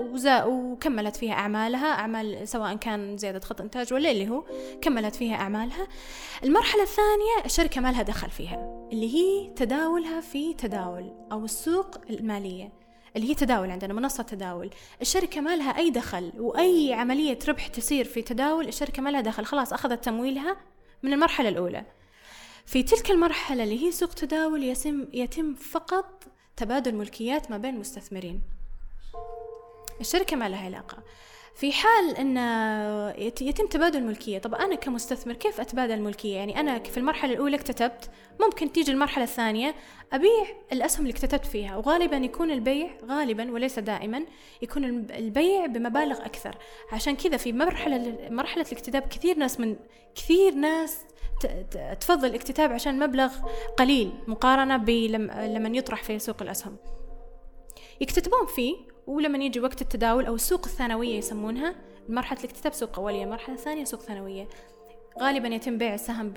وكملت 0.47 1.17
فيها 1.17 1.33
أعمالها. 1.33 1.87
أعمال 1.87 2.49
سواء 2.49 2.77
كان 2.77 3.17
زيادة 3.17 3.41
خط 3.41 3.61
إنتاج 3.61 3.93
ولا 3.93 4.11
اللي 4.11 4.29
هو 4.29 4.45
كملت 4.83 5.17
فيها 5.17 5.35
أعمالها. 5.35 5.87
المرحلة 6.45 6.83
الثانية 6.83 7.45
الشركة 7.45 7.81
ما 7.81 7.93
لها 7.93 8.03
دخل 8.03 8.31
فيها 8.31 8.89
اللي 8.93 9.15
هي 9.15 9.51
تداولها 9.57 10.21
في 10.21 10.55
تداول 10.55 11.13
أو 11.33 11.45
السوق 11.45 11.97
المالية. 12.11 12.84
اللي 13.17 13.31
هي 13.31 13.35
تداول 13.35 13.71
عندنا 13.71 13.95
منصة 13.95 14.23
تداول. 14.23 14.71
الشركة 15.01 15.41
ما 15.41 15.57
لها 15.57 15.79
أي 15.79 15.91
دخل 15.91 16.33
وأي 16.37 16.93
عملية 16.93 17.39
ربح 17.49 17.67
تصير 17.67 18.05
في 18.05 18.23
تداول 18.23 18.69
الشركة 18.69 19.03
ما 19.03 19.11
لها 19.11 19.21
دخل 19.21 19.45
خلاص 19.45 19.73
أخذت 19.73 20.05
تمويلها 20.05 20.57
من 21.03 21.13
المرحلة 21.13 21.49
الأولى. 21.49 21.85
في 22.67 22.83
تلك 22.83 23.11
المرحلة 23.11 23.65
اللي 23.65 23.87
هي 23.87 23.93
سوق 23.93 24.11
تداول 24.11 24.65
يتم, 24.65 25.07
يتم 25.13 25.55
فقط 25.55 26.25
تبادل 26.57 26.95
ملكيات 26.95 27.51
ما 27.51 27.59
بين 27.59 27.79
مستثمرين. 27.79 28.43
الشركة 30.01 30.37
ما 30.37 30.49
لها 30.49 30.65
علاقة. 30.65 31.03
في 31.55 31.73
حال 31.73 32.17
إن 32.17 32.37
يتم 33.41 33.67
تبادل 33.67 33.99
الملكية 33.99 34.39
طب 34.39 34.55
أنا 34.55 34.75
كمستثمر 34.75 35.35
كيف 35.35 35.61
أتبادل 35.61 35.95
الملكية؟ 35.95 36.37
يعني 36.37 36.61
أنا 36.61 36.79
في 36.79 36.97
المرحلة 36.97 37.33
الأولى 37.33 37.57
اكتتبت 37.57 38.11
ممكن 38.41 38.73
تيجي 38.73 38.93
المرحلة 38.93 39.25
الثانية 39.25 39.75
أبيع 40.13 40.45
الأسهم 40.73 41.07
اللي 41.07 41.13
اكتتبت 41.13 41.47
فيها 41.47 41.77
وغالبا 41.77 42.17
يكون 42.17 42.51
البيع 42.51 42.91
غالبا 43.05 43.53
وليس 43.53 43.79
دائما 43.79 44.25
يكون 44.63 44.85
البيع 45.11 45.67
بمبالغ 45.67 46.25
أكثر. 46.25 46.59
عشان 46.93 47.17
كذا 47.17 47.37
في 47.37 47.53
مرحلة 47.53 48.29
مرحلة 48.31 48.67
الاكتتاب 48.73 49.03
كثير 49.03 49.37
ناس 49.37 49.61
من 49.61 49.77
كثير 50.15 50.55
ناس 50.55 50.99
تفضل 52.01 52.29
الاكتتاب 52.29 52.73
عشان 52.73 52.99
مبلغ 52.99 53.33
قليل 53.77 54.13
مقارنة 54.27 54.77
بلما 54.77 55.77
يطرح 55.79 56.03
في 56.03 56.19
سوق 56.19 56.43
الأسهم. 56.43 56.77
يكتتبون 58.01 58.47
فيه 58.47 58.94
ولما 59.07 59.45
يجي 59.45 59.61
وقت 59.61 59.83
التداول 59.83 60.27
أو 60.27 60.35
السوق 60.35 60.67
الثانوية 60.67 61.19
يسمونها 61.19 61.75
مرحلة 62.09 62.39
الاكتتاب 62.39 62.73
سوق 62.73 62.99
أولية 62.99 63.27
مرحلة 63.27 63.57
ثانية 63.57 63.85
سوق 63.85 64.01
ثانوية. 64.01 64.49
غالبا 65.21 65.49
يتم 65.49 65.79
بيع 65.79 65.95
السهم 65.95 66.33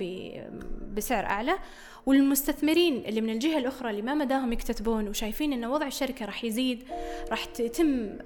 بسعر 0.94 1.24
أعلى. 1.24 1.58
والمستثمرين 2.06 2.96
اللي 2.96 3.20
من 3.20 3.30
الجهة 3.30 3.58
الأخرى 3.58 3.90
اللي 3.90 4.02
ما 4.02 4.14
مداهم 4.14 4.52
يكتتبون 4.52 5.08
وشايفين 5.08 5.52
أن 5.52 5.64
وضع 5.64 5.86
الشركة 5.86 6.26
راح 6.26 6.44
يزيد 6.44 6.84
راح 7.30 7.44
تتم 7.44 8.18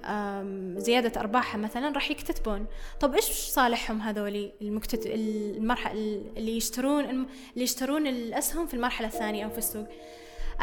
زيادة 0.79 1.21
أرباحها 1.21 1.57
مثلا 1.57 1.89
راح 1.89 2.11
يكتتبون. 2.11 2.65
طب 2.99 3.15
إيش 3.15 3.25
صالحهم 3.25 4.01
هذولي 4.01 4.51
المكتت... 4.61 5.05
المرحلة 5.05 6.21
اللي 6.37 6.57
يشترون 6.57 7.03
اللي 7.03 7.63
يشترون 7.63 8.07
الأسهم 8.07 8.67
في 8.67 8.73
المرحلة 8.73 9.07
الثانية 9.07 9.45
أو 9.45 9.49
في 9.49 9.57
السوق؟ 9.57 9.87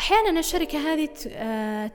أحيانا 0.01 0.41
الشركة 0.41 0.79
هذه 0.79 1.09
آه، 1.29 1.87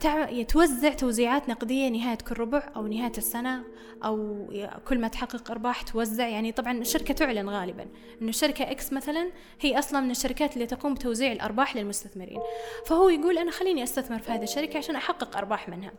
توزع 0.41 0.93
توزيعات 0.93 1.49
نقدية 1.49 1.89
نهاية 1.89 2.17
كل 2.17 2.39
ربع 2.39 2.69
أو 2.75 2.87
نهاية 2.87 3.11
السنة 3.17 3.63
أو 4.03 4.47
كل 4.87 4.99
ما 4.99 5.07
تحقق 5.07 5.51
أرباح 5.51 5.81
توزع. 5.81 6.27
يعني 6.27 6.51
طبعا 6.51 6.77
الشركة 6.77 7.13
تعلن 7.13 7.49
غالبا 7.49 7.87
أنه 8.21 8.29
الشركة 8.29 8.71
إكس 8.71 8.93
مثلا 8.93 9.31
هي 9.61 9.79
أصلا 9.79 9.99
من 9.99 10.11
الشركات 10.11 10.53
اللي 10.53 10.65
تقوم 10.65 10.93
بتوزيع 10.93 11.31
الأرباح 11.31 11.75
للمستثمرين. 11.75 12.39
فهو 12.85 13.09
يقول 13.09 13.37
أنا 13.37 13.51
خليني 13.51 13.83
أستثمر 13.83 14.19
في 14.19 14.31
هذه 14.31 14.43
الشركة 14.43 14.77
عشان 14.77 14.95
أحقق 14.95 15.37
أرباح 15.37 15.69
منها. 15.69 15.91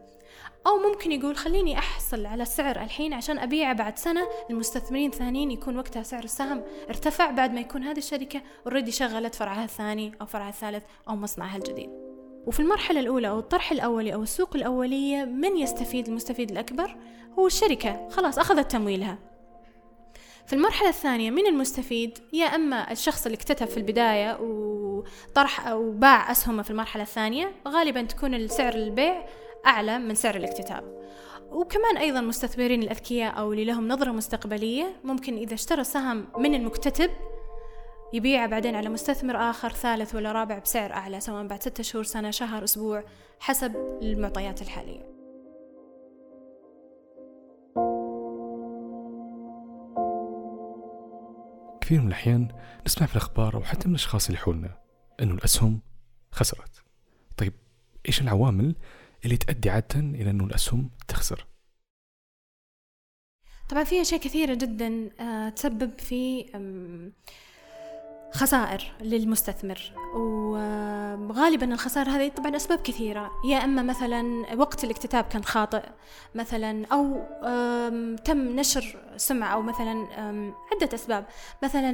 أو 0.67 0.79
ممكن 0.79 1.13
يقول 1.13 1.37
خليني 1.37 1.79
أحصل 1.79 2.27
على 2.27 2.43
السعر 2.43 2.77
الحين 2.77 3.13
عشان 3.13 3.39
أبيعه 3.39 3.73
بعد 3.73 3.99
سنة. 3.99 4.29
المستثمرين 4.51 5.11
ثانيين 5.11 5.51
يكون 5.51 5.77
وقتها 5.79 6.03
سعر 6.03 6.25
السهم 6.25 6.63
ارتفع 6.89 7.31
بعد 7.31 7.53
ما 7.53 7.61
يكون 7.61 7.83
هذه 7.83 7.99
الشركة 7.99 8.43
اوريدي 8.67 8.91
شغلت 8.91 9.35
فرعها 9.35 9.65
الثاني 9.65 10.13
أو 10.21 10.27
فرعها 10.27 10.49
الثالث 10.49 10.85
أو 11.09 11.17
مصنعها 11.17 11.57
الجديد. 11.57 11.91
وفي 12.47 12.61
المرحلة 12.61 13.01
الأولى 13.01 13.29
أو 13.29 13.39
الطرح 13.39 13.73
الأولي 13.73 14.15
أو 14.15 14.23
السوق 14.23 14.57
الأولية 14.57 15.25
من 15.25 15.57
يستفيد 15.57 16.09
المستفيد 16.09 16.51
الأكبر؟ 16.51 16.97
هو 17.39 17.47
الشركة. 17.47 18.09
خلاص 18.09 18.39
أخذت 18.39 18.71
تمويلها. 18.71 19.19
في 20.47 20.53
المرحلة 20.53 20.89
الثانية 20.89 21.31
من 21.31 21.47
المستفيد؟ 21.47 22.19
يا 22.33 22.45
أما 22.47 22.93
الشخص 22.93 23.27
اللي 23.27 23.37
اكتتب 23.37 23.67
في 23.67 23.77
البداية 23.77 24.39
وطرح 24.41 25.67
أو 25.69 25.91
باع 25.91 26.31
أسهمه 26.31 26.63
في 26.63 26.71
المرحلة 26.71 27.03
الثانية 27.03 27.53
غالبا 27.69 28.03
تكون 28.03 28.35
السعر 28.35 28.75
البيع 28.75 29.27
أعلى 29.67 29.99
من 29.99 30.15
سعر 30.15 30.37
الاكتتاب. 30.37 30.97
وكمان 31.51 31.97
أيضا 31.97 32.21
مستثمرين 32.21 32.83
الأذكياء 32.83 33.39
أو 33.39 33.53
اللي 33.53 33.65
لهم 33.65 33.89
نظرة 33.89 34.11
مستقبلية 34.11 35.01
ممكن 35.05 35.37
إذا 35.37 35.55
اشترى 35.55 35.85
سهم 35.85 36.27
من 36.39 36.55
المكتتب 36.55 37.11
يبيعه 38.13 38.47
بعدين 38.47 38.75
على 38.75 38.89
مستثمر 38.89 39.37
آخر 39.51 39.73
ثالث 39.73 40.15
ولا 40.15 40.33
رابع 40.33 40.59
بسعر 40.59 40.93
أعلى 40.93 41.21
سواء 41.21 41.47
بعد 41.47 41.63
ستة 41.63 41.83
شهور 41.83 42.05
سنة 42.05 42.31
شهر 42.31 42.65
أسبوع 42.65 43.05
حسب 43.41 43.77
المعطيات 44.03 44.63
الحالية. 44.63 45.17
كثير 51.81 52.01
من 52.01 52.07
الأحيان 52.07 52.49
نسمع 52.87 53.07
في 53.07 53.13
الأخبار 53.13 53.55
أو 53.55 53.61
حتى 53.61 53.89
من 53.89 53.95
الأشخاص 53.95 54.27
اللي 54.27 54.39
حولنا 54.39 54.79
أنه 55.21 55.35
الأسهم 55.35 55.81
خسرت. 56.31 56.83
طيب 57.37 57.53
إيش 58.09 58.21
العوامل 58.21 58.75
اللي 59.25 59.37
تؤدي 59.37 59.71
عادة 59.71 60.01
إلى 60.01 60.31
أنه 60.31 60.45
الأسهم 60.45 60.91
تخسر. 61.09 61.47
طبعا 63.69 63.85
في 63.85 64.01
أشياء 64.01 64.21
كثيرة 64.21 64.55
جدا 64.55 65.11
آه، 65.21 65.49
تسبب 65.49 65.99
في 65.99 66.47
خسائر 68.33 68.93
للمستثمر. 69.01 69.93
وغالبا 70.15 71.75
الخسائر 71.75 72.09
هذه 72.09 72.29
طبعا 72.29 72.57
أسباب 72.57 72.79
كثيرة. 72.79 73.31
يا 73.49 73.65
إما 73.65 73.83
مثلا 73.83 74.55
وقت 74.55 74.85
الاكتتاب 74.85 75.25
كان 75.25 75.45
خاطئ 75.45 75.83
مثلا 76.35 76.87
أو 76.87 77.27
تم 78.25 78.39
نشر 78.39 79.13
سمعة 79.17 79.55
أو 79.55 79.63
مثلا 79.63 80.07
عدة 80.73 80.95
أسباب. 80.95 81.27
مثلا 81.63 81.93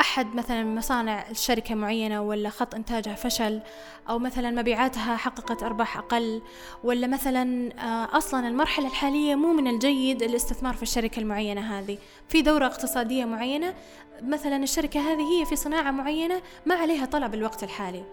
أحد 0.00 0.34
مثلا 0.34 0.64
مصانع 0.64 1.30
الشركة 1.30 1.74
معينة 1.74 2.22
ولا 2.22 2.50
خط 2.50 2.74
إنتاجها 2.74 3.14
فشل 3.14 3.60
أو 4.08 4.18
مثلا 4.18 4.50
مبيعاتها 4.50 5.16
حققت 5.16 5.62
أرباح 5.62 5.96
أقل 5.98 6.42
ولا 6.84 7.06
مثلا 7.06 7.72
آه، 7.78 8.16
أصلا 8.16 8.48
المرحلة 8.48 8.86
الحالية 8.86 9.34
مو 9.34 9.52
من 9.52 9.68
الجيد 9.68 10.22
الاستثمار 10.22 10.74
في 10.74 10.82
الشركة 10.82 11.20
المعينة 11.20 11.78
هذه. 11.78 11.98
في 12.28 12.42
دورة 12.42 12.66
اقتصادية 12.66 13.24
معينة 13.24 13.74
مثلا 14.22 14.56
الشركة 14.56 15.00
هذه 15.00 15.22
هي 15.22 15.46
في 15.46 15.56
صناعة 15.56 15.90
معينة 15.90 16.42
ما 16.66 16.74
عليها 16.74 17.04
طلب 17.06 17.34
الوقت 17.34 17.64
الحالي. 17.64 18.04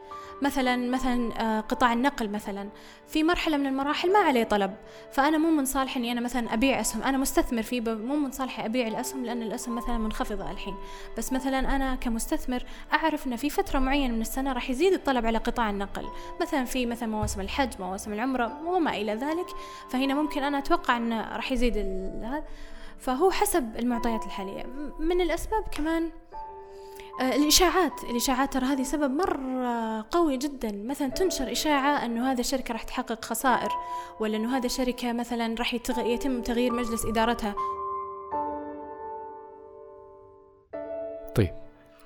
مثلا 0.41 0.89
مثلا 0.89 1.41
آه، 1.41 1.59
قطاع 1.59 1.93
النقل 1.93 2.29
مثلا. 2.29 2.69
في 3.07 3.23
مرحلة 3.23 3.57
من 3.57 3.65
المراحل 3.65 4.13
ما 4.13 4.19
عليه 4.19 4.43
طلب. 4.43 4.73
فأنا 5.11 5.38
مو 5.38 5.50
من 5.50 5.65
صالحي 5.65 6.00
إني 6.00 6.11
أنا 6.11 6.21
مثلا 6.21 6.53
أبيع 6.53 6.81
أسهم. 6.81 7.03
أنا 7.03 7.17
مستثمر 7.17 7.61
فيه 7.61 7.81
مو 7.81 8.15
من 8.15 8.31
صالحي 8.31 8.65
أبيع 8.65 8.88
الأسهم 8.88 9.25
لأن 9.25 9.41
الأسهم 9.41 9.75
مثلا 9.75 9.97
منخفضة 9.97 10.51
الحين. 10.51 10.75
بس 11.17 11.33
مثلا 11.33 11.70
أنا 11.75 11.95
كمستثمر 11.95 12.63
أعرف 12.93 13.27
إن 13.27 13.35
في 13.35 13.49
فترة 13.49 13.79
معينة 13.79 14.13
من 14.13 14.21
السنة 14.21 14.53
راح 14.53 14.69
يزيد 14.69 14.93
الطلب 14.93 15.25
على 15.25 15.37
قطاع 15.37 15.69
النقل. 15.69 16.07
مثلا 16.41 16.65
في 16.65 16.85
مثلا 16.85 17.09
مواسم 17.09 17.41
الحج 17.41 17.69
مواسم 17.79 18.13
العمرة 18.13 18.61
وما 18.65 18.95
إلى 18.95 19.13
ذلك. 19.13 19.47
فهنا 19.89 20.13
ممكن 20.13 20.43
أنا 20.43 20.57
أتوقع 20.57 20.97
أنه 20.97 21.35
راح 21.35 21.51
يزيد 21.51 21.77
هذا. 22.23 22.43
فهو 22.99 23.31
حسب 23.31 23.75
المعطيات 23.79 24.25
الحالية. 24.25 24.63
من 24.99 25.21
الأسباب 25.21 25.63
كمان 25.71 26.09
آه، 27.21 27.35
الإشاعات. 27.35 28.03
الإشاعات 28.03 28.53
ترى 28.53 28.65
هذه 28.65 28.83
سبب 28.83 29.11
مرة 29.11 30.05
قوي 30.11 30.37
جدا. 30.37 30.71
مثلا 30.71 31.07
تنشر 31.07 31.51
إشاعة 31.51 32.05
أنه 32.05 32.31
هذه 32.31 32.39
الشركة 32.39 32.71
راح 32.71 32.83
تحقق 32.83 33.25
خسائر 33.25 33.71
ولا 34.19 34.37
أنه 34.37 34.57
هذه 34.57 34.65
الشركة 34.65 35.13
مثلا 35.13 35.55
راح 35.59 35.73
يتم 35.97 36.41
تغيير 36.41 36.73
مجلس 36.73 37.05
إدارتها. 37.05 37.55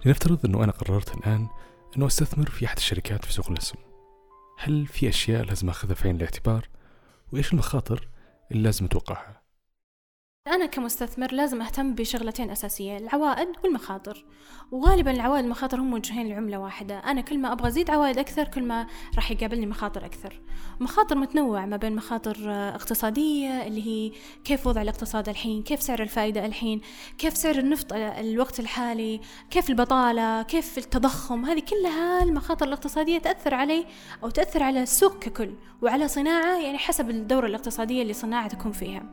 لنفترض 0.06 0.46
أنه 0.46 0.64
أنا 0.64 0.72
قررت 0.72 1.18
الآن 1.18 1.48
أنه 1.98 2.08
أستثمر 2.08 2.50
في 2.50 2.66
أحد 2.66 2.78
الشركات 2.78 3.26
في 3.26 3.34
سوق 3.34 3.52
الأسهم 3.52 3.82
هل 4.58 4.88
في 4.88 5.10
أشياء 5.10 5.44
لازم 5.44 5.70
أخذها 5.70 5.94
في 5.94 6.08
عين 6.08 6.16
الاعتبار؟ 6.16 6.70
وإيش 7.32 7.54
المخاطر 7.54 8.08
اللي 8.52 8.64
لازم 8.64 8.86
أتوقعها؟ 8.86 9.35
أنا 10.48 10.66
كمستثمر 10.66 11.34
لازم 11.34 11.62
أهتم 11.62 11.94
بشغلتين 11.94 12.52
أساسية 12.52 12.98
العوائد 12.98 13.48
والمخاطر. 13.64 14.26
وغالبا 14.72 15.12
العوائد 15.12 15.44
والمخاطر 15.44 15.80
هم 15.80 15.92
موجهين 15.92 16.28
لعملة 16.28 16.58
واحدة. 16.60 17.00
أنا 17.00 17.22
كل 17.22 17.40
ما 17.40 17.52
أبغى 17.52 17.68
أزيد 17.68 17.90
عوائد 17.90 18.18
أكثر 18.18 18.44
كل 18.44 18.64
ما 18.64 18.88
راح 19.16 19.32
يقابلني 19.32 19.66
مخاطر 19.66 20.06
أكثر. 20.06 20.42
مخاطر 20.80 21.18
متنوع 21.18 21.66
ما 21.66 21.78
بين 21.78 21.96
مخاطر 21.96 22.36
اقتصادية 22.50 23.68
اللي 23.68 23.88
هي 23.88 24.12
كيف 24.44 24.68
وضع 24.68 24.82
الاقتصاد 24.82 25.30
الحين 25.30 25.64
كيف 25.64 25.82
سعر 25.82 26.02
الفائدة 26.02 26.46
الحين 26.46 26.82
كيف 27.18 27.38
سعر 27.38 27.56
النفط 27.56 27.94
الوقت 27.94 28.60
الحالي 28.60 29.22
كيف 29.50 29.70
البطالة 29.70 30.42
كيف 30.42 30.78
التضخم. 30.78 31.46
هذه 31.46 31.60
كلها 31.60 32.24
المخاطر 32.24 32.68
الاقتصادية 32.68 33.18
تأثر 33.18 33.54
علي 33.54 33.86
أو 34.24 34.30
تأثر 34.30 34.64
على 34.64 34.84
السوق 34.84 35.20
ككل 35.20 35.54
وعلى 35.82 36.08
صناعة 36.08 36.62
يعني 36.62 36.78
حسب 36.78 37.10
الدورة 37.10 37.48
الاقتصادية 37.48 38.02
اللي 38.02 38.14
صناعة 38.14 38.48
تكون 38.48 38.72
فيها. 38.72 39.04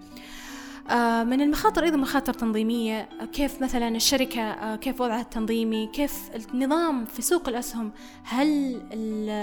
من 1.24 1.40
المخاطر 1.40 1.84
أيضا 1.84 1.96
مخاطر 1.96 2.32
تنظيمية. 2.32 3.08
كيف 3.32 3.62
مثلا 3.62 3.88
الشركة 3.88 4.40
آه، 4.40 4.76
كيف 4.76 5.00
وضعها 5.00 5.20
التنظيمي 5.20 5.86
كيف 5.86 6.30
النظام 6.54 7.04
في 7.04 7.22
سوق 7.22 7.48
الأسهم. 7.48 7.92
هل 8.24 8.80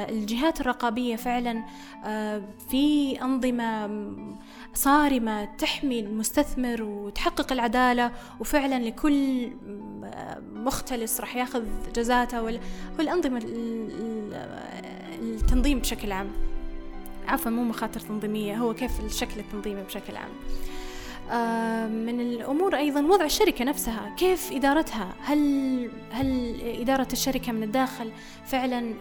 الجهات 0.10 0.62
الرقابية 0.62 1.16
فعلا 1.16 1.64
آه، 2.06 2.44
في 2.70 3.16
أنظمة 3.22 3.90
صارمة 4.74 5.46
تحمي 5.46 6.00
المستثمر 6.00 6.84
وتحقق 6.84 7.52
العدالة 7.52 8.12
وفعلا 8.40 8.80
لكل 8.80 9.50
مختلس 10.54 11.22
راح 11.22 11.36
ياخذ 11.36 11.64
جزاته 11.96 12.60
والأنظمة 13.00 13.42
التنظيم 15.22 15.80
بشكل 15.80 16.12
عام؟ 16.12 16.30
عفوا 17.28 17.52
مو 17.52 17.64
مخاطر 17.64 18.00
تنظيمية 18.00 18.58
هو 18.58 18.74
كيف 18.74 19.00
الشكل 19.06 19.40
التنظيمي 19.40 19.84
بشكل 19.84 20.16
عام. 20.16 20.30
آه، 20.30 20.69
من 21.88 22.22
الأمور 22.22 22.76
أيضا 22.78 23.02
وضع 23.02 23.26
الشركة 23.26 23.66
نفسها 23.66 24.16
كيف 24.18 24.52
إدارتها؟ 24.52 25.14
هل 25.22 25.92
هل 26.12 26.58
إدارة 26.62 27.08
الشركة 27.14 27.52
من 27.52 27.64
الداخل 27.64 28.12
فعلا 28.46 28.94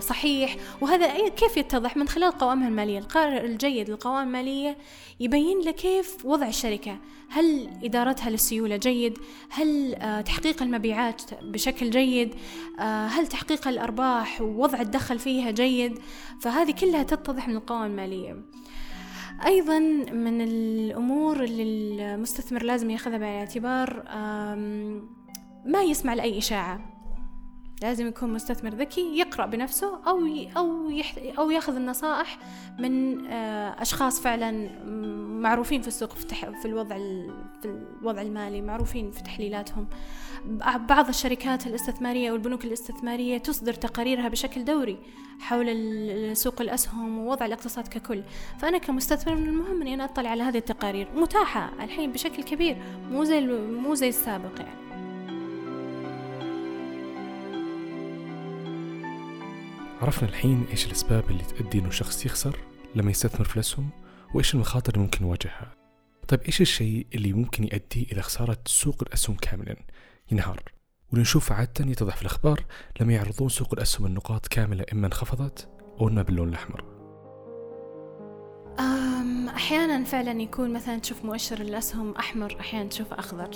صحيح؟ 0.00 0.56
وهذا 0.80 1.28
كيف 1.28 1.56
يتضح؟ 1.56 1.96
من 1.96 2.08
خلال 2.08 2.32
قوائمها 2.32 2.68
المالية. 2.68 2.98
القارئ 2.98 3.46
الجيد 3.46 3.90
للقوائم 3.90 4.26
المالية 4.26 4.76
يبين 5.20 5.60
لك 5.60 5.74
كيف 5.74 6.26
وضع 6.26 6.48
الشركة. 6.48 6.98
هل 7.30 7.70
إدارتها 7.84 8.30
للسيولة؟ 8.30 8.76
جيد. 8.76 9.18
هل 9.50 9.94
آه، 9.94 10.20
تحقيق 10.20 10.62
المبيعات 10.62 11.22
بشكل 11.42 11.90
جيد؟ 11.90 12.34
آه، 12.80 13.06
هل 13.06 13.26
تحقيق 13.26 13.68
الأرباح 13.68 14.40
ووضع 14.40 14.80
الدخل 14.80 15.18
فيها؟ 15.18 15.50
جيد. 15.50 15.98
فهذه 16.40 16.70
كلها 16.70 17.02
تتضح 17.02 17.48
من 17.48 17.56
القوائم 17.56 17.90
المالية. 17.90 18.36
أيضا 19.44 19.78
من 20.12 20.40
الأمور 20.40 21.44
اللي 21.44 21.62
المستثمر 22.14 22.62
لازم 22.62 22.90
يأخذها 22.90 23.18
بعين 23.18 23.34
الاعتبار 23.34 24.02
ما 25.64 25.82
يسمع 25.82 26.14
لأي 26.14 26.38
إشاعة. 26.38 26.96
لازم 27.82 28.06
يكون 28.06 28.32
مستثمر 28.32 28.70
ذكي 28.70 29.18
يقرأ 29.18 29.46
بنفسه 29.46 30.00
أو 30.06 30.18
أو 30.56 30.90
أو 31.38 31.50
يأخذ 31.50 31.76
النصائح 31.76 32.38
من 32.78 33.26
آه، 33.26 33.82
أشخاص 33.82 34.20
فعلا 34.20 34.84
معروفين 35.40 35.82
في 35.82 35.88
السوق 35.88 36.12
في, 36.12 36.26
في 36.62 36.64
الوضع 36.64 36.96
في 37.62 37.82
الوضع 38.00 38.22
المالي 38.22 38.62
معروفين 38.62 39.10
في 39.10 39.22
تحليلاتهم. 39.22 39.86
بعض 40.88 41.08
الشركات 41.08 41.66
الاستثمارية 41.66 42.32
والبنوك 42.32 42.64
الاستثمارية 42.64 43.38
تصدر 43.38 43.74
تقاريرها 43.74 44.28
بشكل 44.28 44.64
دوري 44.64 44.98
حول 45.40 46.36
سوق 46.36 46.60
الأسهم 46.60 47.18
ووضع 47.18 47.46
الاقتصاد 47.46 47.88
ككل. 47.88 48.22
فأنا 48.58 48.78
كمستثمر 48.78 49.34
من 49.34 49.48
المهم 49.48 49.80
أني 49.80 49.94
أنا 49.94 50.04
أطلع 50.04 50.30
على 50.30 50.42
هذه 50.42 50.58
التقارير. 50.58 51.08
متاحة 51.14 51.84
الحين 51.84 52.12
بشكل 52.12 52.42
كبير 52.42 52.76
مو 53.10 53.24
زي 53.24 53.40
مو 53.56 53.94
زي 53.94 54.08
السابق 54.08 54.60
يعني. 54.60 54.86
عرفنا 60.02 60.28
الحين 60.28 60.66
إيش 60.70 60.86
الأسباب 60.86 61.30
اللي 61.30 61.42
تؤدي 61.42 61.78
إنه 61.78 61.90
شخص 61.90 62.26
يخسر 62.26 62.58
لما 62.94 63.10
يستثمر 63.10 63.44
في 63.44 63.54
الأسهم 63.54 63.90
وإيش 64.34 64.54
المخاطر 64.54 64.92
اللي 64.92 65.04
ممكن 65.04 65.24
يواجهها؟ 65.24 65.74
طيب 66.28 66.40
إيش 66.40 66.60
الشيء 66.60 67.06
اللي 67.14 67.32
ممكن 67.32 67.64
يؤدي 67.64 68.08
إلى 68.12 68.22
خسارة 68.22 68.58
سوق 68.66 69.02
الأسهم 69.02 69.36
كاملا؟ 69.36 69.76
ينهار. 70.32 70.62
واللي 71.10 71.22
نشوفه 71.22 71.54
عادة 71.54 71.84
يتضح 71.90 72.16
في 72.16 72.22
الأخبار 72.22 72.64
لما 73.00 73.12
يعرضون 73.12 73.48
سوق 73.48 73.68
الأسهم 73.72 74.06
النقاط 74.06 74.46
كاملة 74.46 74.84
إما 74.92 75.06
انخفضت 75.06 75.68
أو 76.00 76.08
إنها 76.08 76.22
باللون 76.22 76.48
الأحمر. 76.48 76.84
أحيانا 79.56 80.04
فعلا 80.04 80.42
يكون 80.42 80.72
مثلا 80.72 80.98
تشوف 80.98 81.24
مؤشر 81.24 81.60
الأسهم 81.60 82.12
أحمر 82.12 82.56
أحيانا 82.60 82.88
تشوفه 82.88 83.18
أخضر. 83.18 83.50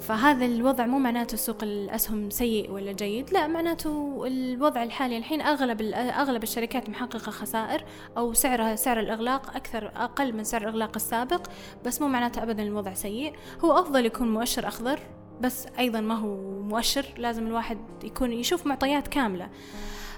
فهذا 0.00 0.46
الوضع 0.46 0.86
مو 0.86 0.98
معناته 0.98 1.36
سوق 1.36 1.62
الأسهم 1.62 2.30
سيء 2.30 2.70
ولا 2.70 2.92
جيد 2.92 3.32
لا 3.32 3.46
معناته 3.46 4.24
الوضع 4.26 4.82
الحالي 4.82 5.18
الحين 5.18 5.40
أغلب 5.40 5.82
أغلب 5.94 6.42
الشركات 6.42 6.88
محققة 6.88 7.30
خسائر 7.30 7.84
أو 8.16 8.32
سعرها 8.32 8.76
سعر 8.76 9.00
الإغلاق 9.00 9.56
أكثر 9.56 9.92
أقل 9.96 10.32
من 10.32 10.44
سعر 10.44 10.62
الإغلاق 10.62 10.92
السابق 10.94 11.46
بس 11.84 12.00
مو 12.00 12.08
معناته 12.08 12.42
أبدا 12.42 12.62
الوضع 12.62 12.94
سيء. 12.94 13.32
هو 13.64 13.78
أفضل 13.78 14.06
يكون 14.06 14.32
مؤشر 14.32 14.68
أخضر 14.68 15.00
بس 15.42 15.66
أيضا 15.78 16.00
ما 16.00 16.14
هو 16.14 16.36
مؤشر 16.62 17.06
لازم 17.18 17.46
الواحد 17.46 17.78
يكون 18.04 18.32
يشوف 18.32 18.66
معطيات 18.66 19.08
كاملة. 19.08 19.48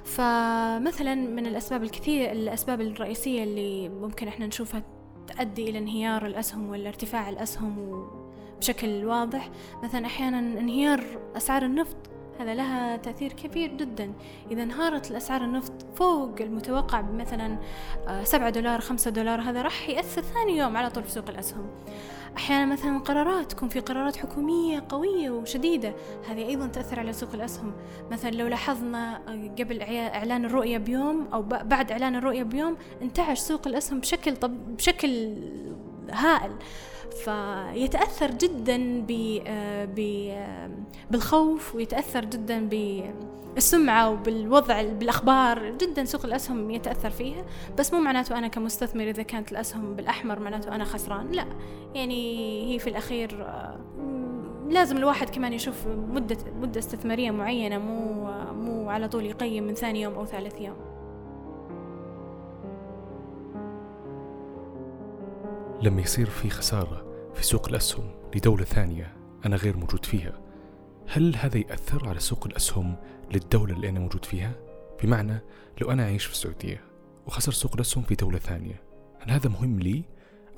فمثلا 0.05 1.15
من 1.15 1.47
الأسباب 1.47 1.83
الكثير 1.83 2.33
الأسباب 2.33 2.81
الرئيسية 2.81 3.45
اللي 3.45 3.89
ممكن 3.89 4.29
إحنا 4.29 4.47
نشوفها 4.47 4.83
تؤدي 5.27 5.71
إلى 5.71 5.79
انهيار 5.79 6.27
الأسهم 6.27 6.69
ولا 6.69 6.89
ارتفاع 6.89 7.29
الأسهم 7.29 8.05
بشكل 8.59 9.05
واضح. 9.05 9.51
مثلا 9.83 10.07
أحيانا 10.07 10.39
انهيار 10.39 11.05
أسعار 11.37 11.63
النفط 11.63 11.97
هذا 12.41 12.55
لها 12.55 12.97
تأثير 12.97 13.33
كبير 13.33 13.71
جدا. 13.77 14.13
إذا 14.51 14.63
انهارت 14.63 15.11
الأسعار 15.11 15.45
النفط 15.45 15.73
فوق 15.95 16.35
المتوقع 16.41 17.01
بمثلا 17.01 17.59
آه، 18.09 18.25
سبعة 18.25 18.51
دولار 18.51 18.81
خمسة 18.81 19.11
دولار 19.11 19.41
هذا 19.41 19.63
راح 19.63 19.89
يأثر 19.89 20.23
ثاني 20.23 20.59
يوم 20.59 20.77
على 20.77 20.91
طول 20.91 21.05
في 21.05 21.11
سوق 21.11 21.29
الأسهم. 21.29 21.67
أحيانا 22.37 22.73
مثلا 22.73 22.99
قرارات 22.99 23.53
تكون 23.53 23.69
في 23.69 23.81
قرارات 23.81 24.17
حكومية 24.17 24.85
قوية 24.89 25.31
وشديدة. 25.31 25.95
هذه 26.29 26.49
أيضا 26.49 26.67
تأثر 26.67 27.01
على 27.01 27.13
سوق 27.13 27.35
الأسهم. 27.35 27.73
مثلا 28.11 28.31
لو 28.31 28.47
لاحظنا 28.47 29.21
قبل 29.59 29.83
إعلان 29.83 30.45
الرؤية 30.45 30.79
بيوم 30.79 31.29
أو 31.33 31.43
بعد 31.43 31.93
إعلان 31.93 32.17
الرؤية 32.17 32.43
بيوم 32.43 32.77
انتعش 33.03 33.39
سوق 33.39 33.69
الأسهم 33.69 34.01
بشكل 34.01 34.37
طب 34.37 34.77
بشكل 34.77 35.35
هائل. 36.11 36.53
فيتأثر 37.11 38.31
جدا 38.31 39.05
ب 39.09 39.41
آه، 39.47 40.71
بالخوف 41.11 41.75
ويتأثر 41.75 42.25
جدا 42.25 42.69
بالسمعة 43.55 44.11
وبالوضع 44.11 44.83
بالأخبار. 44.83 45.71
جدا 45.71 46.05
سوق 46.05 46.25
الأسهم 46.25 46.71
يتأثر 46.71 47.11
فيها. 47.11 47.45
بس 47.79 47.95
مو 47.95 48.01
معناته 48.01 48.39
أنا 48.39 48.49
كمستثمر 48.49 49.09
إذا 49.11 49.23
كانت 49.23 49.53
الأسهم 49.53 49.97
بالأحمر 49.97 50.39
معناته 50.39 50.75
أنا 50.75 50.85
خسران. 50.85 51.33
لا. 51.33 51.47
يعني 51.95 52.75
هي 52.75 52.79
في 52.79 52.91
الأخير 52.91 53.43
آه، 53.43 53.79
لازم 54.69 54.97
الواحد 54.97 55.31
كمان 55.31 55.53
يشوف 55.53 55.87
مدة 55.87 56.37
مدة 56.61 56.79
استثمارية 56.79 57.31
معينة 57.31 57.79
مو 57.79 58.25
مو 58.53 58.91
على 58.91 59.09
طول 59.09 59.27
يقيم 59.27 59.65
من 59.65 59.75
ثاني 59.75 60.03
يوم 60.03 60.15
أو 60.15 60.27
ثالث 60.27 60.61
يوم. 60.61 60.94
لما 65.83 66.01
يصير 66.01 66.31
في 66.31 66.51
خسارة 66.51 67.31
في 67.35 67.43
سوق 67.43 67.69
الأسهم 67.69 68.11
لدولة 68.35 68.65
ثانية 68.65 69.17
أنا 69.47 69.57
غير 69.57 69.77
موجود 69.77 70.05
فيها 70.05 70.41
هل 71.09 71.37
هذا 71.37 71.59
يأثر 71.59 72.09
على 72.09 72.21
سوق 72.21 72.47
الأسهم 72.47 72.97
للدولة 73.31 73.75
اللي 73.75 73.89
أنا 73.89 74.01
موجود 74.01 74.25
فيها؟ 74.25 74.53
بمعنى 75.03 75.41
لو 75.81 75.91
أنا 75.91 76.05
عايش 76.05 76.25
في 76.25 76.33
السعودية 76.33 76.85
وخسر 77.27 77.53
سوق 77.53 77.75
الأسهم 77.75 78.05
في 78.05 78.15
دولة 78.15 78.39
ثانية 78.39 78.83
هل 79.21 79.31
هذا 79.31 79.49
مهم 79.49 79.81
لي 79.81 80.05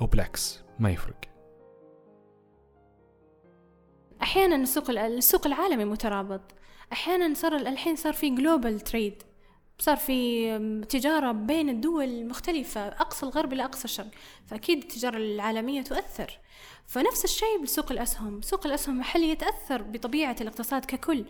أو 0.00 0.06
بالعكس 0.06 0.62
ما 0.78 0.90
يفرق؟ 0.90 1.20
أحيانا 4.22 4.56
السوق 4.56 4.90
السوق 4.90 5.46
العالمي 5.46 5.84
مترابط 5.84 6.40
أحيانا 6.92 7.34
صار 7.34 7.56
الحين 7.56 7.96
صار 7.96 8.12
في 8.12 8.30
جلوبال 8.30 8.80
تريد 8.80 9.22
صار 9.78 9.96
في 9.96 10.84
تجارة 10.88 11.32
بين 11.32 11.68
الدول 11.68 12.04
المختلفة 12.04 12.88
أقصى 12.88 13.26
الغرب 13.26 13.52
إلى 13.52 13.64
أقصى 13.64 13.84
الشرق. 13.84 14.10
فأكيد 14.46 14.82
التجارة 14.82 15.16
العالمية 15.16 15.82
تؤثر. 15.82 16.38
فنفس 16.86 17.24
الشيء 17.24 17.62
بسوق 17.62 17.92
الأسهم. 17.92 18.40
سوق 18.42 18.66
الأسهم 18.66 18.94
المحلي 18.94 19.30
يتأثر 19.30 19.82
بطبيعة 19.82 20.36
الاقتصاد 20.40 20.84
ككل؟ 20.84 21.24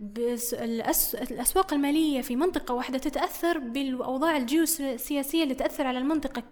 بس 0.00 0.54
الأسواق 0.54 1.72
المالية 1.74 2.22
في 2.22 2.36
منطقة 2.36 2.74
واحدة 2.74 2.98
تتأثر 2.98 3.58
بالأوضاع 3.58 4.36
الجيوسياسية 4.36 5.42
اللي 5.42 5.54
تأثر 5.54 5.86
على 5.86 5.98
المنطقة 5.98 6.42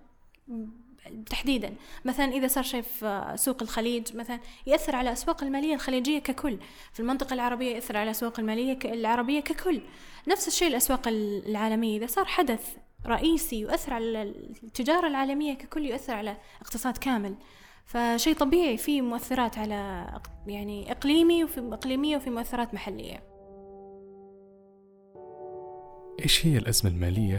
تحديدا. 1.31 1.75
مثلا 2.05 2.33
إذا 2.33 2.47
صار 2.47 2.64
شيء 2.64 2.83
في 2.83 3.33
سوق 3.37 3.62
الخليج 3.62 4.16
مثلا 4.16 4.40
يأثر 4.66 4.97
على 4.97 5.09
الأسواق 5.09 5.42
المالية 5.42 5.75
الخليجية 5.75 6.19
ككل. 6.19 6.59
في 6.92 7.01
المنطقة 7.01 7.35
العربية 7.35 7.75
يأثر 7.75 7.97
على 7.97 8.05
الأسواق 8.05 8.40
المالية 8.40 8.79
العربية 8.85 9.40
ككل. 9.40 9.81
نفس 10.29 10.49
الشيء 10.49 10.69
الأسواق 10.69 11.09
العالمية. 11.09 11.99
إذا 11.99 12.07
صار 12.07 12.25
حدث 12.25 12.77
رئيسي 13.07 13.61
يؤثر 13.61 13.95
على 13.95 14.23
التجارة 14.62 15.07
العالمية 15.07 15.55
ككل 15.55 15.87
يؤثر 15.87 16.14
على 16.14 16.37
اقتصاد 16.61 16.97
كامل. 16.97 17.35
فشيء 17.85 18.35
طبيعي 18.35 18.77
في 18.77 19.01
مؤثرات 19.01 19.59
على 19.59 20.07
يعني 20.47 20.92
إقليمي 20.92 21.45
وفي 21.45 21.61
إقليمية 21.61 22.16
وفي 22.16 22.31
مؤثرات 22.31 22.75
محلية. 22.75 23.23
إيش 26.23 26.47
هي 26.47 26.59
الأزمة 26.59 26.90
المالية 26.90 27.38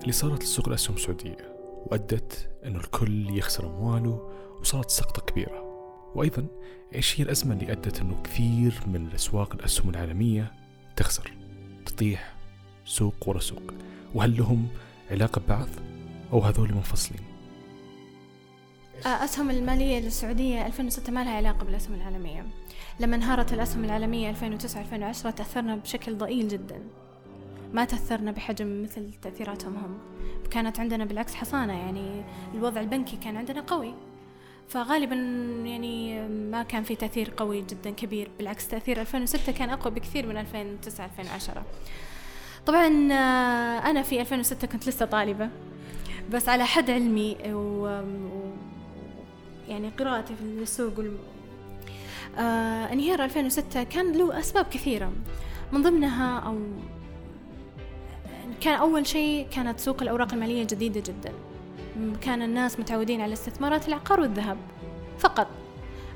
اللي 0.00 0.12
صارت 0.12 0.42
لسوق 0.42 0.68
الأسهم 0.68 0.96
السعودية؟ 0.96 1.55
وأدت 1.86 2.48
أنه 2.64 2.78
الكل 2.78 3.38
يخسر 3.38 3.66
أمواله 3.66 4.30
وصارت 4.60 4.90
سقطة 4.90 5.22
كبيرة. 5.22 5.62
وأيضا 6.14 6.46
إيش 6.94 7.20
هي 7.20 7.24
الأزمة 7.24 7.54
اللي 7.54 7.72
أدت 7.72 8.00
أنه 8.00 8.22
كثير 8.24 8.80
من 8.86 9.06
الأسواق 9.06 9.54
الأسهم 9.54 9.90
العالمية 9.90 10.52
تخسر 10.96 11.32
تطيح 11.86 12.34
سوق 12.84 13.28
ورا 13.28 13.40
سوق؟ 13.40 13.62
وهل 14.14 14.36
لهم 14.36 14.68
علاقة 15.10 15.40
ببعض 15.40 15.68
أو 16.32 16.40
هذول 16.40 16.74
منفصلين؟ 16.74 17.20
آه، 19.06 19.24
أسهم 19.24 19.50
المالية 19.50 20.00
للسعودية 20.00 20.66
2006 20.66 21.12
ما 21.12 21.24
لها 21.24 21.36
علاقة 21.36 21.64
بالأسهم 21.64 21.94
العالمية. 21.94 22.46
لما 23.00 23.16
انهارت 23.16 23.52
الأسهم 23.52 23.84
العالمية 23.84 24.30
2009-2010 24.30 25.30
تأثرنا 25.30 25.76
بشكل 25.76 26.18
ضئيل 26.18 26.48
جدا. 26.48 26.82
ما 27.72 27.84
تأثرنا 27.84 28.30
بحجم 28.30 28.82
مثل 28.82 29.10
تأثيراتهم 29.22 29.76
هم. 29.76 29.98
كانت 30.50 30.80
عندنا 30.80 31.04
بالعكس 31.04 31.34
حصانة 31.34 31.72
يعني 31.72 32.22
الوضع 32.54 32.80
البنكي 32.80 33.16
كان 33.16 33.36
عندنا 33.36 33.60
قوي. 33.60 33.94
فغالبا 34.68 35.14
يعني 35.64 36.28
ما 36.28 36.62
كان 36.62 36.82
في 36.82 36.96
تأثير 36.96 37.32
قوي 37.36 37.64
جدا 37.70 37.90
كبير 37.90 38.30
بالعكس 38.38 38.68
تأثير 38.68 39.00
2006 39.00 39.52
كان 39.52 39.70
أقوى 39.70 39.94
بكثير 39.94 40.26
من 40.26 40.36
2009 40.36 41.06
2010 41.06 41.62
طبعا 42.66 43.12
آه، 43.12 43.90
أنا 43.90 44.02
في 44.02 44.20
2006 44.20 44.66
كنت 44.66 44.88
لسه 44.88 45.06
طالبة 45.06 45.48
بس 46.30 46.48
على 46.48 46.64
حد 46.64 46.90
علمي 46.90 47.36
و... 47.46 47.86
يعني 49.68 49.88
قراءتي 49.98 50.34
في 50.36 50.42
السوق 50.42 50.98
وال... 50.98 51.16
آه 52.38 52.92
انهيار 52.92 53.24
2006 53.24 53.82
كان 53.82 54.12
له 54.12 54.38
أسباب 54.38 54.64
كثيرة. 54.64 55.12
من 55.72 55.82
ضمنها 55.82 56.38
أو 56.38 56.58
كان 58.60 58.74
أول 58.74 59.06
شيء 59.06 59.46
كانت 59.50 59.80
سوق 59.80 60.02
الأوراق 60.02 60.32
المالية 60.32 60.64
جديدة 60.64 61.00
جدا. 61.00 61.32
كان 62.20 62.42
الناس 62.42 62.80
متعودين 62.80 63.20
على 63.20 63.32
استثمارات 63.32 63.88
العقار 63.88 64.20
والذهب. 64.20 64.56
فقط. 65.18 65.46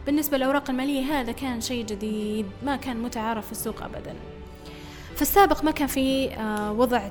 بالنسبة 0.06 0.36
للأوراق 0.36 0.70
المالية 0.70 1.02
هذا 1.02 1.32
كان 1.32 1.60
شيء 1.60 1.86
جديد. 1.86 2.46
ما 2.62 2.76
كان 2.76 3.02
متعارف 3.02 3.46
في 3.46 3.52
السوق 3.52 3.82
أبدا. 3.82 4.14
في 5.16 5.22
السابق 5.22 5.64
ما 5.64 5.70
كان 5.70 5.86
في 5.86 6.30
آه، 6.30 6.72
وضع 6.72 7.08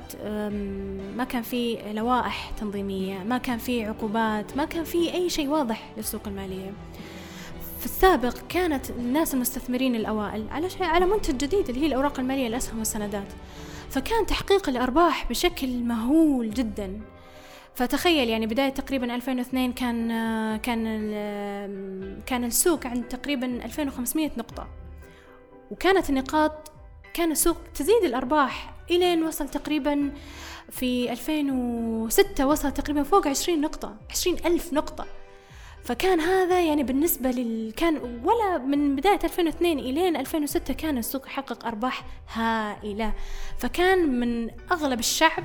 ما 1.16 1.24
كان 1.28 1.42
في 1.42 1.78
لوائح 1.92 2.52
تنظيمية 2.60 3.18
ما 3.18 3.38
كان 3.38 3.58
في 3.58 3.84
عقوبات 3.84 4.56
ما 4.56 4.64
كان 4.64 4.84
في 4.84 5.14
أي 5.14 5.30
شيء 5.30 5.48
واضح 5.48 5.90
للسوق 5.96 6.20
المالية. 6.26 6.72
في 7.80 7.86
السابق 7.86 8.34
كانت 8.48 8.90
الناس 8.90 9.34
المستثمرين 9.34 9.94
الأوائل 9.94 10.46
على 10.50 10.68
على 10.80 11.06
منتج 11.06 11.36
جديد 11.36 11.68
اللي 11.68 11.80
هي 11.82 11.86
الأوراق 11.86 12.20
المالية 12.20 12.46
الأسهم 12.46 12.78
والسندات 12.78 13.28
فكان 13.90 14.26
تحقيق 14.26 14.68
الأرباح 14.68 15.28
بشكل 15.28 15.68
مهول 15.68 16.50
جدا. 16.50 17.00
فتخيل 17.74 18.28
يعني 18.28 18.46
بداية 18.46 18.68
تقريبا 18.68 19.14
2002 19.14 19.72
كان 19.72 20.08
كان 20.56 20.84
كان 22.26 22.44
السوق 22.44 22.86
عند 22.86 23.04
تقريبا 23.08 23.46
2500 23.64 24.30
نقطة. 24.36 24.68
وكانت 25.70 26.10
النقاط 26.10 26.72
كان 27.14 27.32
السوق 27.32 27.56
تزيد 27.74 28.04
الأرباح 28.04 28.74
إلين 28.90 29.24
وصل 29.24 29.48
تقريبا 29.48 30.12
في 30.70 31.12
2006 31.12 32.46
وصل 32.46 32.70
تقريبا 32.72 33.02
فوق 33.02 33.28
20 33.28 33.60
نقطة 33.60 33.96
20 34.10 34.36
ألف 34.46 34.72
نقطة. 34.72 35.06
فكان 35.84 36.20
هذا 36.20 36.62
يعني 36.62 36.82
بالنسبة 36.82 37.30
لل 37.30 37.72
كان 37.76 38.20
ولا 38.24 38.58
من 38.58 38.96
بداية 38.96 39.18
2002 39.24 39.78
إلين 39.78 40.16
2006 40.16 40.74
كان 40.74 40.98
السوق 40.98 41.26
يحقق 41.26 41.66
أرباح 41.66 42.04
هائلة. 42.32 43.12
فكان 43.58 44.20
من 44.20 44.50
أغلب 44.72 44.98
الشعب 44.98 45.44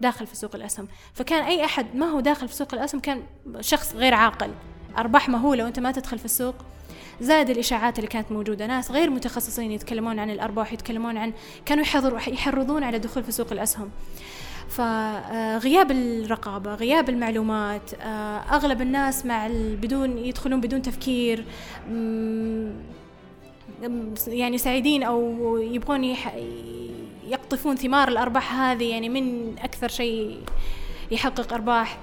داخل 0.00 0.26
في 0.26 0.36
سوق 0.36 0.54
الأسهم. 0.54 0.88
فكان 1.14 1.42
أي 1.42 1.64
أحد 1.64 1.94
ما 1.94 2.06
هو 2.06 2.20
داخل 2.20 2.48
في 2.48 2.54
سوق 2.54 2.74
الأسهم 2.74 3.00
كان 3.00 3.22
شخص 3.60 3.94
غير 3.94 4.14
عاقل. 4.14 4.50
أرباح 4.98 5.28
مهولة 5.28 5.64
وأنت 5.64 5.80
ما 5.80 5.92
تدخل 5.92 6.18
في 6.18 6.24
السوق. 6.24 6.54
زاد 7.20 7.50
الإشاعات 7.50 7.98
اللي 7.98 8.08
كانت 8.08 8.32
موجودة. 8.32 8.66
ناس 8.66 8.90
غير 8.90 9.10
متخصصين 9.10 9.70
يتكلمون 9.72 10.18
عن 10.18 10.30
الأرباح 10.30 10.72
يتكلمون 10.72 11.16
عن 11.16 11.32
كانوا 11.66 11.84
يحرضون 12.26 12.84
على 12.84 12.96
الدخول 12.96 13.24
في 13.24 13.32
سوق 13.32 13.52
الأسهم. 13.52 13.90
فغياب 14.70 15.90
الرقابة 15.90 16.74
غياب 16.74 17.08
المعلومات 17.08 17.94
آه، 17.94 18.38
أغلب 18.38 18.82
الناس 18.82 19.26
مع 19.26 19.48
بدون 19.52 20.18
يدخلون 20.18 20.60
بدون 20.60 20.82
تفكير 20.82 21.44
يعني 24.26 24.58
سعيدين 24.58 25.02
أو 25.02 25.58
يبغون 25.58 26.16
يقطفون 27.28 27.76
ثمار 27.76 28.08
الأرباح 28.08 28.54
هذه 28.54 28.90
يعني 28.90 29.08
من 29.08 29.58
أكثر 29.58 29.88
شيء 29.88 30.40
يحقق 31.10 31.52
أرباح. 31.52 31.98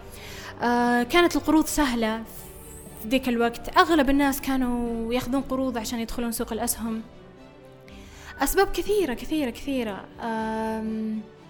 آه، 0.61 1.03
كانت 1.03 1.35
القروض 1.35 1.65
سهلة 1.65 2.23
في 3.03 3.07
ذيك 3.07 3.29
الوقت. 3.29 3.77
أغلب 3.77 4.09
الناس 4.09 4.41
كانوا 4.41 5.13
ياخذون 5.13 5.41
قروض 5.41 5.77
عشان 5.77 5.99
يدخلون 5.99 6.31
سوق 6.31 6.53
الأسهم. 6.53 7.01
أسباب 8.43 8.71
كثيرة 8.71 9.13
كثيرة 9.13 9.49
كثيرة. 9.49 10.05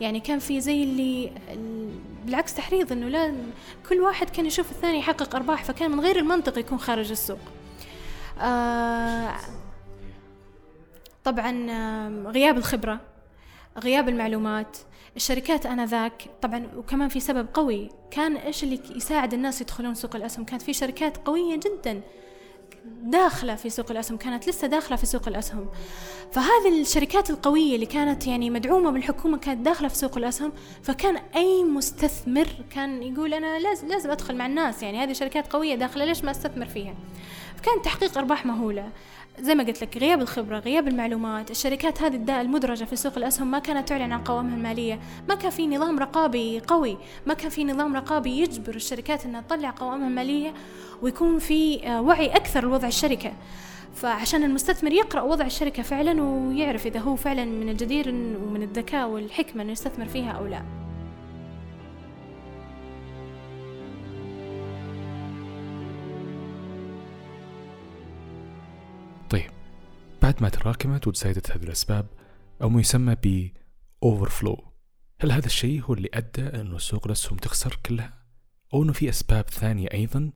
يعني 0.02 0.20
كان 0.20 0.40
في 0.40 0.62
زي 0.62 0.84
اللي 0.84 1.32
بالعكس 2.26 2.54
تحريض 2.54 2.92
إنه 2.92 3.08
لا 3.08 3.36
كل 3.90 4.02
واحد 4.02 4.30
كان 4.30 4.46
يشوف 4.46 4.72
الثاني 4.72 5.00
يحقق 5.00 5.36
أرباح 5.36 5.64
فكان 5.64 5.92
من 5.92 6.00
غير 6.00 6.20
المنطق 6.20 6.58
يكون 6.58 6.78
خارج 6.80 7.12
السوق. 7.12 7.40
آه 8.42 9.36
طبعا 11.24 11.52
غياب 12.28 12.58
الخبرة 12.58 13.02
غياب 13.78 14.10
المعلومات 14.10 14.78
الشركات 15.16 15.66
انذاك 15.66 16.24
طبعا 16.42 16.68
وكمان 16.78 17.10
في 17.10 17.20
سبب 17.20 17.48
قوي. 17.54 17.90
كان 18.12 18.36
إيش 18.36 18.64
اللي 18.64 18.80
يساعد 18.96 19.34
الناس 19.34 19.62
يدخلون 19.62 19.96
سوق 19.96 20.16
الأسهم؟ 20.16 20.46
كانت 20.46 20.62
في 20.62 20.74
شركات 20.74 21.18
قوية 21.18 21.56
جدا. 21.56 22.02
داخلة 23.04 23.56
في 23.56 23.70
سوق 23.70 23.92
الأسهم 23.92 24.18
كانت 24.18 24.50
لسه 24.50 24.68
داخلة 24.68 24.98
في 24.98 25.06
سوق 25.06 25.28
الأسهم. 25.28 25.68
فهذه 26.32 26.82
الشركات 26.82 27.30
القوية 27.30 27.76
اللي 27.76 27.86
كانت 27.86 28.28
يعني 28.28 28.50
مدعومة 28.50 28.92
بالحكومة 28.92 29.38
كانت 29.38 29.66
داخلة 29.66 29.88
في 29.88 29.96
سوق 29.96 30.18
الأسهم 30.18 30.52
فكان 30.84 31.18
أي 31.36 31.64
مستثمر 31.64 32.48
كان 32.70 33.04
يقول 33.04 33.34
أنا 33.34 33.60
لازم, 33.60 33.88
لازم 33.88 34.12
أدخل 34.12 34.36
مع 34.36 34.46
الناس 34.46 34.84
يعني 34.84 35.04
هذه 35.04 35.14
شركات 35.14 35.54
قوية 35.54 35.76
داخلة 35.76 36.06
ليش 36.06 36.24
ما 36.24 36.32
أستثمر 36.32 36.66
فيها؟ 36.66 36.96
فكان 37.58 37.82
تحقيق 37.82 38.18
أرباح 38.18 38.46
مهولة. 38.46 38.90
زي 39.40 39.56
ما 39.56 39.64
قلت 39.64 39.82
لك 39.82 39.98
غياب 39.98 40.22
الخبرة 40.22 40.60
غياب 40.60 40.88
المعلومات 40.88 41.52
الشركات 41.52 42.02
هذه 42.02 42.16
الداء 42.16 42.42
المدرجة 42.42 42.84
في 42.84 42.96
سوق 42.96 43.18
الأسهم 43.18 43.52
ما 43.52 43.60
كانت 43.60 43.90
تعلن 43.90 44.12
عن 44.12 44.24
قوائمها 44.24 44.56
المالية. 44.56 45.00
ما 45.30 45.36
كان 45.36 45.52
في 45.52 45.68
نظام 45.68 46.00
رقابي 46.00 46.60
قوي 46.60 46.98
ما 47.26 47.34
كان 47.34 47.50
في 47.50 47.64
نظام 47.64 47.96
رقابي 47.96 48.42
يجبر 48.42 48.76
الشركات 48.76 49.26
أنها 49.26 49.42
تطلع 49.42 49.70
قوائمها 49.70 50.08
المالية. 50.08 50.54
ويكون 51.02 51.40
في 51.40 51.88
آه، 51.88 52.02
وعي 52.02 52.28
أكثر 52.28 52.64
لوضع 52.64 52.88
الشركة 52.88 53.34
فعشان 53.94 54.44
المستثمر 54.44 54.92
يقرأ 54.92 55.22
وضع 55.22 55.46
الشركة 55.46 55.84
فعلا 55.84 56.22
ويعرف 56.22 56.86
إذا 56.86 57.00
هو 57.00 57.16
فعلا 57.16 57.46
من 57.46 57.70
الجدير 57.70 58.10
ومن 58.10 58.64
الذكاء 58.64 59.10
والحكمة 59.10 59.64
أنه 59.64 59.72
يستثمر 59.72 60.06
فيها 60.06 60.32
أو 60.32 60.48
لا 60.48 60.64
طيب 69.30 69.52
بعد 70.22 70.42
ما 70.42 70.50
تراكمت 70.50 71.08
وتزايدت 71.08 71.52
هذه 71.52 71.64
الأسباب 71.64 72.08
أو 72.62 72.70
ما 72.70 72.80
يسمى 72.80 73.16
ب 73.24 73.52
overflow 74.06 74.62
هل 75.22 75.32
هذا 75.32 75.46
الشيء 75.46 75.82
هو 75.84 75.94
اللي 75.94 76.10
أدى 76.14 76.42
أنه 76.42 76.78
سوق 76.78 77.06
الأسهم 77.06 77.38
تخسر 77.38 77.80
كلها؟ 77.86 78.14
أو 78.74 78.84
أنه 78.84 78.94
في 78.94 79.10
أسباب 79.10 79.50
ثانية 79.50 79.88
أيضا 79.94 80.32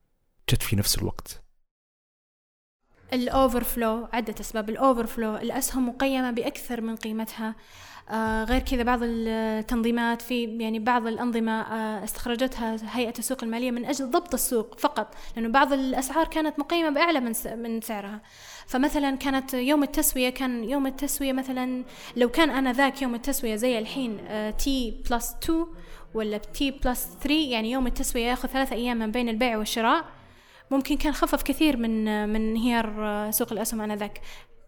جت 0.52 0.62
في 0.62 0.76
نفس 0.76 0.98
الوقت؟ 0.98 1.42
ال 3.12 3.64
overflow 3.64 4.08
عدة 4.12 4.34
أسباب. 4.40 4.70
ال 4.70 5.06
overflow 5.06 5.36
الأسهم 5.36 5.88
مقيمة 5.88 6.30
بأكثر 6.30 6.80
من 6.80 6.96
قيمتها. 6.96 7.54
آه 8.10 8.44
غير 8.44 8.60
كذا 8.60 8.82
بعض 8.82 8.98
التنظيمات 9.02 10.22
في 10.22 10.44
يعني 10.44 10.78
بعض 10.78 11.06
الأنظمة 11.06 11.62
آه 11.62 12.04
استخرجتها 12.04 12.76
هيئة 12.96 13.18
السوق 13.18 13.44
المالية 13.44 13.70
من 13.70 13.84
أجل 13.84 14.10
ضبط 14.10 14.34
السوق 14.34 14.78
فقط 14.78 15.14
لأنه 15.36 15.48
بعض 15.48 15.72
الأسعار 15.72 16.26
كانت 16.26 16.58
مقيمة 16.58 16.90
بأعلى 16.90 17.20
من 17.20 17.32
من 17.62 17.80
سعرها. 17.80 18.20
فمثلا 18.66 19.16
كانت 19.16 19.54
يوم 19.54 19.82
التسوية 19.82 20.30
كان 20.30 20.64
يوم 20.64 20.86
التسوية 20.86 21.32
مثلا 21.32 21.84
لو 22.16 22.28
كان 22.28 22.50
آنذاك 22.50 23.02
يوم 23.02 23.14
التسوية 23.14 23.56
زي 23.56 23.78
الحين 23.78 24.18
T 24.58 25.02
plus 25.10 25.34
2 25.42 25.66
ولا 26.14 26.38
T 26.38 26.70
plus 26.70 27.08
3 27.20 27.34
يعني 27.34 27.70
يوم 27.70 27.86
التسوية 27.86 28.26
ياخذ 28.26 28.48
ثلاثة 28.48 28.76
أيام 28.76 28.98
من 28.98 29.10
بين 29.10 29.28
البيع 29.28 29.56
والشراء. 29.56 30.04
ممكن 30.72 30.96
كان 30.96 31.12
خفف 31.12 31.42
كثير 31.42 31.76
من 31.76 32.28
من 32.28 32.50
انهيار 32.50 33.30
سوق 33.30 33.52
الأسهم 33.52 33.80
آنذاك. 33.80 34.20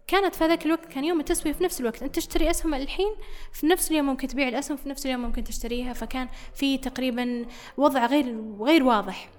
كانت 0.07 0.35
في 0.35 0.43
هذاك 0.43 0.65
الوقت 0.65 0.85
كان 0.85 1.03
يوم 1.05 1.19
التسوية 1.19 1.53
في 1.53 1.63
نفس 1.63 1.81
الوقت. 1.81 2.03
أنت 2.03 2.15
تشتري 2.15 2.49
أسهم 2.49 2.73
الحين 2.73 3.11
في 3.53 3.67
نفس 3.67 3.91
اليوم 3.91 4.05
ممكن 4.05 4.27
تبيع 4.27 4.47
الأسهم 4.47 4.77
في 4.77 4.89
نفس 4.89 5.05
اليوم 5.05 5.21
ممكن 5.21 5.43
تشتريها. 5.43 5.93
فكان 5.93 6.27
في 6.55 6.77
تقريبا 6.77 7.45
وضع 7.77 8.05
غير 8.05 8.41
غير 8.59 8.83
واضح. 8.83 9.29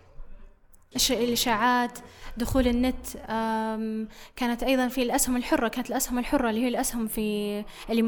الإشاعات 1.10 1.98
دخول 2.36 2.66
النت 2.66 3.06
كانت 4.36 4.62
أيضا 4.62 4.88
في 4.88 5.02
الأسهم 5.02 5.36
الحرة 5.36 5.68
كانت 5.68 5.90
الأسهم 5.90 6.18
الحرة 6.18 6.50
اللي 6.50 6.64
هي 6.64 6.68
الأسهم 6.68 7.06
في 7.06 7.64
اللي 7.90 8.02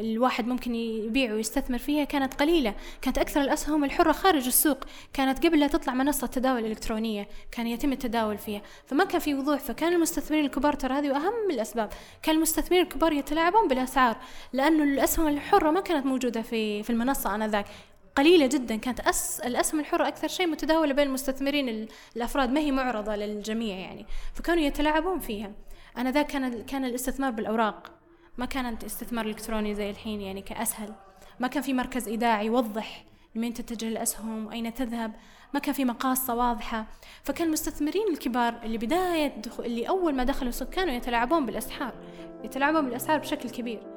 الواحد 0.00 0.46
ممكن 0.46 0.74
يبيع 0.74 1.32
ويستثمر 1.32 1.78
فيها 1.78 2.04
كانت 2.04 2.34
قليلة. 2.34 2.74
كانت 3.02 3.18
أكثر 3.18 3.40
الأسهم 3.40 3.84
الحرة 3.84 4.12
خارج 4.12 4.46
السوق. 4.46 4.78
كانت 5.12 5.46
قبل 5.46 5.60
لا 5.60 5.66
تطلع 5.66 5.94
منصة 5.94 6.26
تداول 6.26 6.66
إلكترونية 6.66 7.28
كان 7.52 7.66
يتم 7.66 7.92
التداول 7.92 8.38
فيها. 8.38 8.62
فما 8.86 9.04
كان 9.04 9.20
في 9.20 9.34
وضوح 9.34 9.60
فكان 9.60 9.92
المستثمرين 9.92 10.44
الكبار 10.44 10.72
ترى 10.72 10.94
هذه 10.94 11.16
أهم 11.16 11.50
الأسباب. 11.50 11.90
كان 12.22 12.36
المستثمرين 12.36 12.84
الكبار 12.84 13.12
يتلاعبون 13.12 13.68
بالأسعار 13.68 14.16
لأنه 14.52 14.82
الأسهم 14.84 15.28
الحرة 15.28 15.70
ما 15.70 15.80
كانت 15.80 16.06
موجودة 16.06 16.42
في 16.42 16.82
في 16.82 16.90
المنصة 16.90 17.34
آنذاك. 17.34 17.66
قليلة 18.16 18.46
جدا. 18.46 18.76
كانت 18.76 19.00
أس 19.00 19.40
الأسهم 19.40 19.80
الحرة 19.80 20.08
أكثر 20.08 20.28
شيء 20.28 20.46
متداولة 20.46 20.94
بين 20.94 21.06
المستثمرين 21.06 21.88
الأفراد. 22.16 22.50
ما 22.50 22.60
هي 22.60 22.72
معرضة 22.72 23.16
للجميع 23.16 23.76
يعني. 23.76 24.06
فكانوا 24.34 24.62
يتلاعبون 24.62 25.18
فيها. 25.18 25.52
أنا 25.96 26.10
ذا 26.10 26.22
كان 26.22 26.62
كان 26.62 26.84
الاستثمار 26.84 27.30
بالأوراق. 27.30 27.90
ما 28.38 28.46
كان 28.46 28.78
استثمار 28.86 29.26
إلكتروني 29.26 29.74
زي 29.74 29.90
الحين 29.90 30.20
يعني 30.20 30.42
كأسهل. 30.42 30.94
ما 31.40 31.48
كان 31.48 31.62
في 31.62 31.72
مركز 31.72 32.08
إيداعي 32.08 32.46
يوضح 32.46 33.04
لمين 33.34 33.54
تتجه 33.54 33.88
الأسهم 33.88 34.50
أين 34.50 34.74
تذهب. 34.74 35.12
ما 35.54 35.60
كان 35.60 35.74
في 35.74 35.84
مقاصة 35.84 36.34
واضحة. 36.34 36.86
فكان 37.22 37.46
المستثمرين 37.46 38.08
الكبار 38.10 38.60
اللي 38.62 38.78
بداية 38.78 39.28
دخل 39.28 39.64
اللي 39.64 39.88
أول 39.88 40.14
ما 40.14 40.24
دخلوا 40.24 40.48
السوق 40.48 40.68
كانوا 40.68 40.94
يتلاعبون 40.94 41.46
بالأسعار 41.46 41.94
يتلاعبون 42.44 42.84
بالأسعار 42.84 43.18
بشكل 43.18 43.50
كبير. 43.50 43.93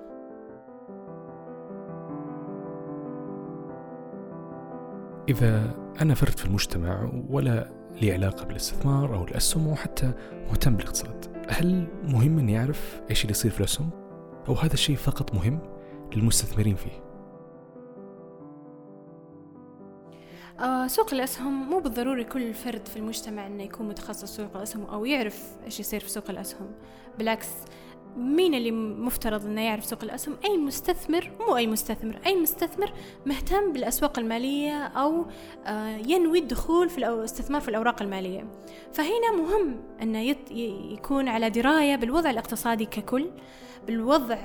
إذا 5.29 5.75
أنا 6.01 6.13
فرد 6.13 6.37
في 6.37 6.45
المجتمع 6.45 7.11
ولا 7.29 7.71
لي 8.01 8.11
علاقة 8.11 8.45
بالاستثمار 8.45 9.15
أو 9.15 9.23
الأسهم 9.23 9.67
أو 9.67 9.75
حتى 9.75 10.13
مهتم 10.49 10.75
بالاقتصاد 10.75 11.45
هل 11.49 11.87
مهم 12.03 12.39
أني 12.39 12.59
أعرف 12.59 13.01
إيش 13.09 13.21
اللي 13.21 13.31
يصير 13.31 13.51
في 13.51 13.59
الأسهم؟ 13.59 13.89
أو 14.47 14.53
هذا 14.53 14.73
الشيء 14.73 14.95
فقط 14.95 15.33
مهم 15.35 15.59
للمستثمرين 16.15 16.75
فيه؟ 16.75 17.07
آه 20.59 20.87
سوق 20.87 21.13
الأسهم 21.13 21.69
مو 21.69 21.79
بالضروري 21.79 22.23
كل 22.23 22.53
فرد 22.53 22.87
في 22.87 22.97
المجتمع 22.97 23.47
أنه 23.47 23.63
يكون 23.63 23.87
متخصص 23.87 24.35
سوق 24.35 24.55
الأسهم 24.55 24.85
أو 24.85 25.05
يعرف 25.05 25.43
إيش 25.65 25.79
يصير 25.79 25.99
في 25.99 26.09
سوق 26.09 26.29
الأسهم 26.29 26.71
بالعكس 27.17 27.49
مين 28.17 28.53
اللي 28.53 28.71
مفترض 28.71 29.45
إنه 29.45 29.61
يعرف 29.61 29.85
سوق 29.85 30.03
الأسهم؟ 30.03 30.35
أي 30.45 30.57
مستثمر؟ 30.57 31.31
مو 31.39 31.57
أي 31.57 31.67
مستثمر. 31.67 32.19
أي 32.25 32.35
مستثمر 32.35 32.93
مهتم 33.25 33.73
بالأسواق 33.73 34.19
المالية 34.19 34.83
أو 34.87 35.25
آه، 35.65 35.97
ينوي 36.07 36.39
الدخول 36.39 36.89
في 36.89 36.97
الاستثمار 36.97 37.61
في 37.61 37.69
الأوراق 37.69 38.01
المالية. 38.01 38.47
فهنا 38.93 39.31
مهم 39.37 39.75
إنه 40.01 40.35
يكون 40.91 41.27
على 41.27 41.49
دراية 41.49 41.95
بالوضع 41.95 42.29
الاقتصادي 42.29 42.85
ككل. 42.85 43.29
بالوضع 43.87 44.37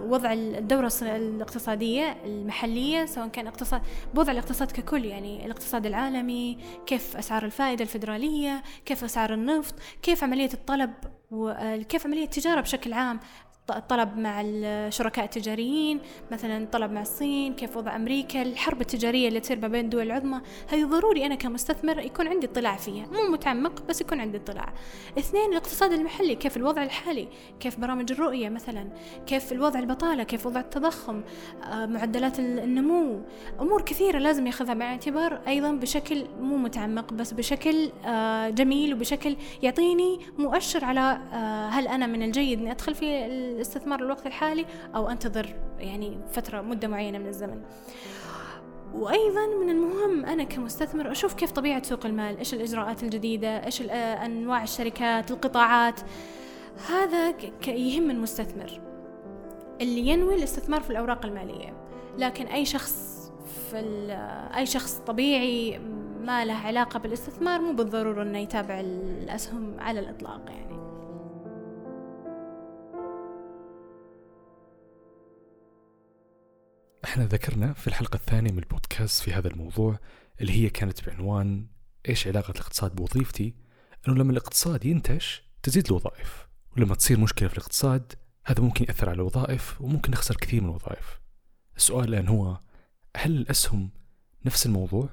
وضع 0.00 0.32
الدورة 0.32 0.92
الاقتصادية 1.02 2.16
المحلية 2.24 3.04
سواء 3.06 3.28
كان 3.28 3.46
اقتصاد 3.46 3.82
بوضع 4.14 4.32
الاقتصاد 4.32 4.72
ككل 4.72 5.04
يعني 5.04 5.46
الاقتصاد 5.46 5.86
العالمي 5.86 6.58
كيف 6.86 7.16
أسعار 7.16 7.44
الفائدة 7.44 7.82
الفيدرالية 7.82 8.62
كيف 8.84 9.04
أسعار 9.04 9.34
النفط 9.34 9.74
كيف 10.02 10.24
عملية 10.24 10.50
الطلب 10.54 10.92
وكيف 11.30 12.06
عملية 12.06 12.24
التجارة 12.24 12.60
بشكل 12.60 12.92
عام. 12.92 13.20
الطلب 13.70 14.18
مع 14.18 14.40
الشركاء 14.44 15.24
التجاريين 15.24 16.00
مثلا 16.32 16.58
الطلب 16.58 16.92
مع 16.92 17.00
الصين 17.00 17.54
كيف 17.54 17.76
وضع 17.76 17.96
أمريكا 17.96 18.42
الحرب 18.42 18.80
التجارية 18.80 19.28
اللي 19.28 19.40
تصير 19.40 19.60
ما 19.60 19.68
بين 19.68 19.84
الدول 19.84 20.02
العظمى. 20.02 20.40
هذه 20.68 20.84
ضروري 20.84 21.26
أنا 21.26 21.34
كمستثمر 21.34 21.98
يكون 21.98 22.28
عندي 22.28 22.46
اطلاع 22.46 22.76
فيها 22.76 23.06
مو 23.06 23.32
متعمق 23.32 23.82
بس 23.88 24.00
يكون 24.00 24.20
عندي 24.20 24.36
اطلاع. 24.36 24.72
اثنين 25.18 25.50
الاقتصاد 25.50 25.92
المحلي 25.92 26.34
كيف 26.34 26.56
الوضع 26.56 26.82
الحالي 26.82 27.28
كيف 27.60 27.80
برامج 27.80 28.12
الرؤية 28.12 28.48
مثلا 28.48 28.88
كيف 29.26 29.52
الوضع 29.52 29.78
البطالة 29.78 30.22
كيف 30.22 30.46
وضع 30.46 30.60
التضخم 30.60 31.22
آه، 31.72 31.86
معدلات 31.86 32.38
النمو. 32.38 33.20
أمور 33.60 33.82
كثيرة 33.82 34.18
لازم 34.18 34.46
يأخذها 34.46 34.74
بعين 34.74 34.90
الاعتبار 34.90 35.40
أيضا 35.48 35.72
بشكل 35.72 36.24
مو 36.40 36.56
متعمق 36.56 37.12
بس 37.12 37.32
بشكل 37.32 37.90
آه، 38.06 38.48
جميل 38.48 38.94
وبشكل 38.94 39.36
يعطيني 39.62 40.20
مؤشر 40.38 40.84
على 40.84 41.20
آه، 41.32 41.68
هل 41.68 41.88
أنا 41.88 42.06
من 42.06 42.22
الجيد 42.22 42.60
أني 42.60 42.70
أدخل 42.70 42.94
في 42.94 43.26
الاستثمار 43.56 44.00
الوقت 44.00 44.26
الحالي 44.26 44.66
أو 44.94 45.08
أنتظر 45.08 45.54
يعني 45.78 46.18
فترة 46.32 46.60
مدة 46.60 46.88
معينة 46.88 47.18
من 47.18 47.26
الزمن. 47.26 47.60
وأيضا 48.94 49.46
من 49.60 49.70
المهم 49.70 50.24
أنا 50.24 50.44
كمستثمر 50.44 51.10
أشوف 51.10 51.34
كيف 51.34 51.50
طبيعة 51.50 51.82
سوق 51.82 52.06
المال 52.06 52.38
إيش 52.38 52.54
الإجراءات 52.54 53.02
الجديدة 53.02 53.64
إيش 53.64 53.82
أنواع 53.82 54.62
الشركات 54.62 55.30
القطاعات. 55.30 56.00
هذا 56.88 57.34
يهم 57.68 58.10
المستثمر. 58.10 58.80
اللي 59.80 60.08
ينوي 60.08 60.34
الاستثمار 60.34 60.80
في 60.80 60.90
الأوراق 60.90 61.26
المالية. 61.26 61.74
لكن 62.18 62.46
أي 62.46 62.64
شخص 62.64 63.16
في 63.70 63.76
أي 64.56 64.66
شخص 64.66 64.98
طبيعي 65.06 65.78
ما 66.20 66.44
له 66.44 66.54
علاقة 66.54 66.98
بالاستثمار 66.98 67.60
مو 67.60 67.72
بالضرورة 67.72 68.22
أنه 68.22 68.38
يتابع 68.38 68.80
الأسهم 68.80 69.80
على 69.80 70.00
الإطلاق 70.00 70.40
يعني. 70.48 70.76
إحنا 77.16 77.28
ذكرنا 77.28 77.72
في 77.72 77.86
الحلقة 77.86 78.16
الثانية 78.16 78.52
من 78.52 78.58
البودكاست 78.58 79.22
في 79.22 79.32
هذا 79.32 79.48
الموضوع 79.48 79.98
اللي 80.40 80.52
هي 80.52 80.70
كانت 80.70 81.08
بعنوان 81.08 81.66
إيش 82.08 82.26
علاقة 82.26 82.50
الاقتصاد 82.50 82.94
بوظيفتي؟ 82.94 83.54
إنه 84.08 84.16
لما 84.16 84.32
الاقتصاد 84.32 84.84
ينتش 84.84 85.42
تزيد 85.62 85.86
الوظائف 85.86 86.46
ولما 86.76 86.94
تصير 86.94 87.20
مشكلة 87.20 87.48
في 87.48 87.54
الاقتصاد 87.54 88.12
هذا 88.46 88.62
ممكن 88.62 88.84
يأثر 88.88 89.08
على 89.08 89.16
الوظائف 89.16 89.80
وممكن 89.80 90.12
نخسر 90.12 90.36
كثير 90.36 90.62
من 90.62 90.68
الوظائف 90.68 91.20
السؤال 91.76 92.08
الآن 92.08 92.28
هو 92.28 92.60
هل 93.16 93.36
الأسهم 93.36 93.90
نفس 94.44 94.66
الموضوع؟ 94.66 95.08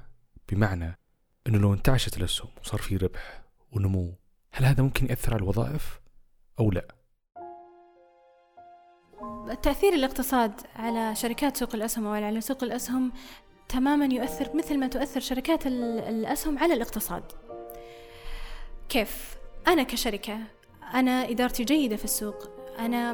بمعنى 0.48 0.98
أنه 1.46 1.58
لو 1.58 1.74
انتعشت 1.74 2.16
الأسهم 2.16 2.50
وصار 2.60 2.80
في 2.80 2.96
ربح 2.96 3.42
ونمو 3.72 4.18
هل 4.52 4.64
هذا 4.64 4.82
ممكن 4.82 5.06
يأثر 5.06 5.34
على 5.34 5.42
الوظائف 5.42 6.00
أو 6.58 6.70
لا؟ 6.70 6.94
تأثير 9.52 9.92
الاقتصاد 9.92 10.52
على 10.76 11.14
شركات 11.14 11.56
سوق 11.56 11.74
الأسهم 11.74 12.06
أو 12.06 12.12
على 12.12 12.40
سوق 12.40 12.64
الأسهم 12.64 13.12
تماما 13.68 14.14
يؤثر 14.14 14.56
مثل 14.56 14.78
ما 14.78 14.86
تؤثر 14.86 15.20
شركات 15.20 15.66
الأسهم 15.66 16.58
على 16.58 16.74
الاقتصاد 16.74 17.22
كيف؟ 18.88 19.36
أنا 19.66 19.82
كشركة 19.82 20.38
أنا 20.94 21.30
إدارتي 21.30 21.64
جيدة 21.64 21.96
في 21.96 22.04
السوق 22.04 22.53
أنا 22.78 23.12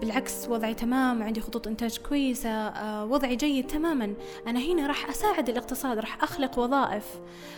بالعكس 0.00 0.48
وضعي 0.48 0.74
تمام 0.74 1.22
عندي 1.22 1.40
خطوط 1.40 1.66
إنتاج 1.66 1.98
كويسة 1.98 2.50
آه، 2.50 3.04
وضعي 3.04 3.36
جيد 3.36 3.66
تماما. 3.66 4.14
أنا 4.46 4.60
هنا 4.60 4.86
راح 4.86 5.08
أساعد 5.08 5.48
الاقتصاد 5.48 5.98
راح 5.98 6.22
أخلق 6.22 6.58
وظائف 6.58 7.04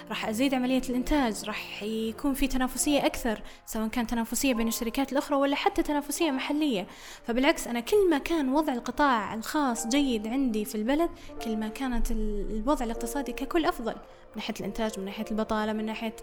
راح 0.08 0.28
أزيد 0.28 0.54
عملية 0.54 0.82
الإنتاج 0.90 1.44
راح 1.44 1.82
يكون 1.82 2.34
في 2.34 2.48
تنافسية 2.48 3.06
أكثر 3.06 3.42
سواء 3.66 3.88
كان 3.88 4.06
تنافسية 4.06 4.54
بين 4.54 4.68
الشركات 4.68 5.12
الأخرى 5.12 5.36
ولا 5.36 5.56
حتى 5.56 5.82
تنافسية 5.82 6.30
محلية. 6.30 6.86
فبالعكس 7.24 7.66
أنا 7.66 7.80
كل 7.80 8.10
ما 8.10 8.18
كان 8.18 8.52
وضع 8.52 8.72
القطاع 8.72 9.34
الخاص 9.34 9.86
جيد 9.86 10.26
عندي 10.26 10.64
في 10.64 10.74
البلد 10.74 11.10
كل 11.44 11.56
ما 11.56 11.68
كانت 11.68 12.10
الوضع 12.10 12.84
الاقتصادي 12.84 13.32
ككل 13.32 13.64
أفضل. 13.64 13.94
ناحية 14.36 14.54
الإنتاج 14.60 14.98
من 14.98 15.04
ناحية 15.04 15.24
البطالة 15.30 15.72
من 15.72 15.86
ناحية 15.86 16.16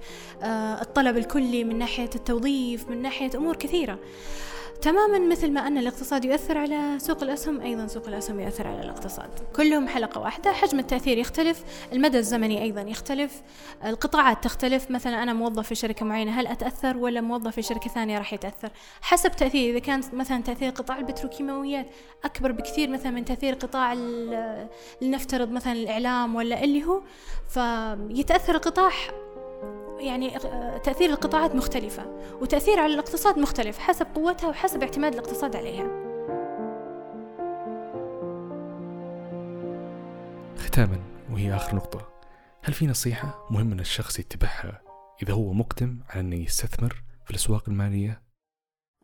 آه، 0.43 0.82
الطلب 0.82 1.17
الكلي 1.17 1.63
من 1.63 1.78
ناحية 1.78 2.10
التوظيف 2.15 2.89
من 2.89 3.02
ناحية 3.02 3.30
أمور 3.36 3.56
كثيرة. 3.56 3.99
تماما 4.81 5.19
مثل 5.19 5.51
ما 5.51 5.67
أن 5.67 5.77
الاقتصاد 5.77 6.25
يؤثر 6.25 6.57
على 6.57 6.99
سوق 6.99 7.23
الأسهم 7.23 7.62
أيضا 7.62 7.88
سوق 7.88 8.07
الأسهم 8.07 8.39
يؤثر 8.39 8.67
على 8.67 8.81
الاقتصاد. 8.81 9.29
كلهم 9.55 9.88
حلقة 9.88 10.21
واحدة 10.21 10.51
حجم 10.51 10.79
التأثير 10.79 11.17
يختلف 11.17 11.63
المدى 11.93 12.17
الزمني 12.17 12.63
أيضا 12.63 12.81
يختلف 12.81 13.41
القطاعات 13.86 14.43
تختلف. 14.43 14.91
مثلا 14.91 15.23
أنا 15.23 15.33
موظف 15.33 15.67
في 15.67 15.75
شركة 15.75 16.05
معينة 16.05 16.31
هل 16.31 16.47
أتأثر 16.47 16.97
ولا 16.97 17.21
موظف 17.21 17.55
في 17.55 17.62
شركة 17.62 17.89
ثانية 17.89 18.17
راح 18.17 18.33
يتأثر؟ 18.33 18.69
حسب 19.01 19.31
تأثير 19.31 19.71
إذا 19.71 19.79
كان 19.79 20.01
مثلا 20.13 20.41
تأثير 20.43 20.69
قطاع 20.69 20.97
البتروكيماويات 20.97 21.88
أكبر 22.25 22.51
بكثير 22.51 22.89
مثلا 22.89 23.12
من 23.12 23.25
تأثير 23.25 23.53
قطاع 23.53 23.93
لنفترض 25.01 25.51
مثلا 25.51 25.73
الإعلام 25.73 26.36
ولا 26.36 26.63
اللي 26.63 26.83
هو 26.83 27.01
فيتأثر 27.49 28.55
القطاع 28.55 28.91
يعني 29.99 30.29
تأثير 30.84 31.10
القطاعات 31.10 31.56
مختلفة 31.56 32.06
وتأثير 32.41 32.79
على 32.79 32.93
الاقتصاد 32.93 33.39
مختلف 33.39 33.79
حسب 33.79 34.08
قوتها 34.15 34.49
وحسب 34.49 34.84
اعتماد 34.84 35.13
الاقتصاد 35.13 35.56
عليها 35.56 35.88
ختاما 40.58 40.99
وهي 41.32 41.56
آخر 41.56 41.75
نقطة 41.75 42.13
هل 42.63 42.73
في 42.73 42.88
نصيحة 42.88 43.47
مهم 43.49 43.71
أن 43.71 43.79
الشخص 43.79 44.19
يتبعها 44.19 44.82
إذا 45.23 45.34
هو 45.34 45.53
مقدم 45.53 45.99
على 46.10 46.19
أنه 46.19 46.36
يستثمر 46.36 47.03
في 47.25 47.32
الأسواق 47.32 47.69
المالية؟ 47.69 48.21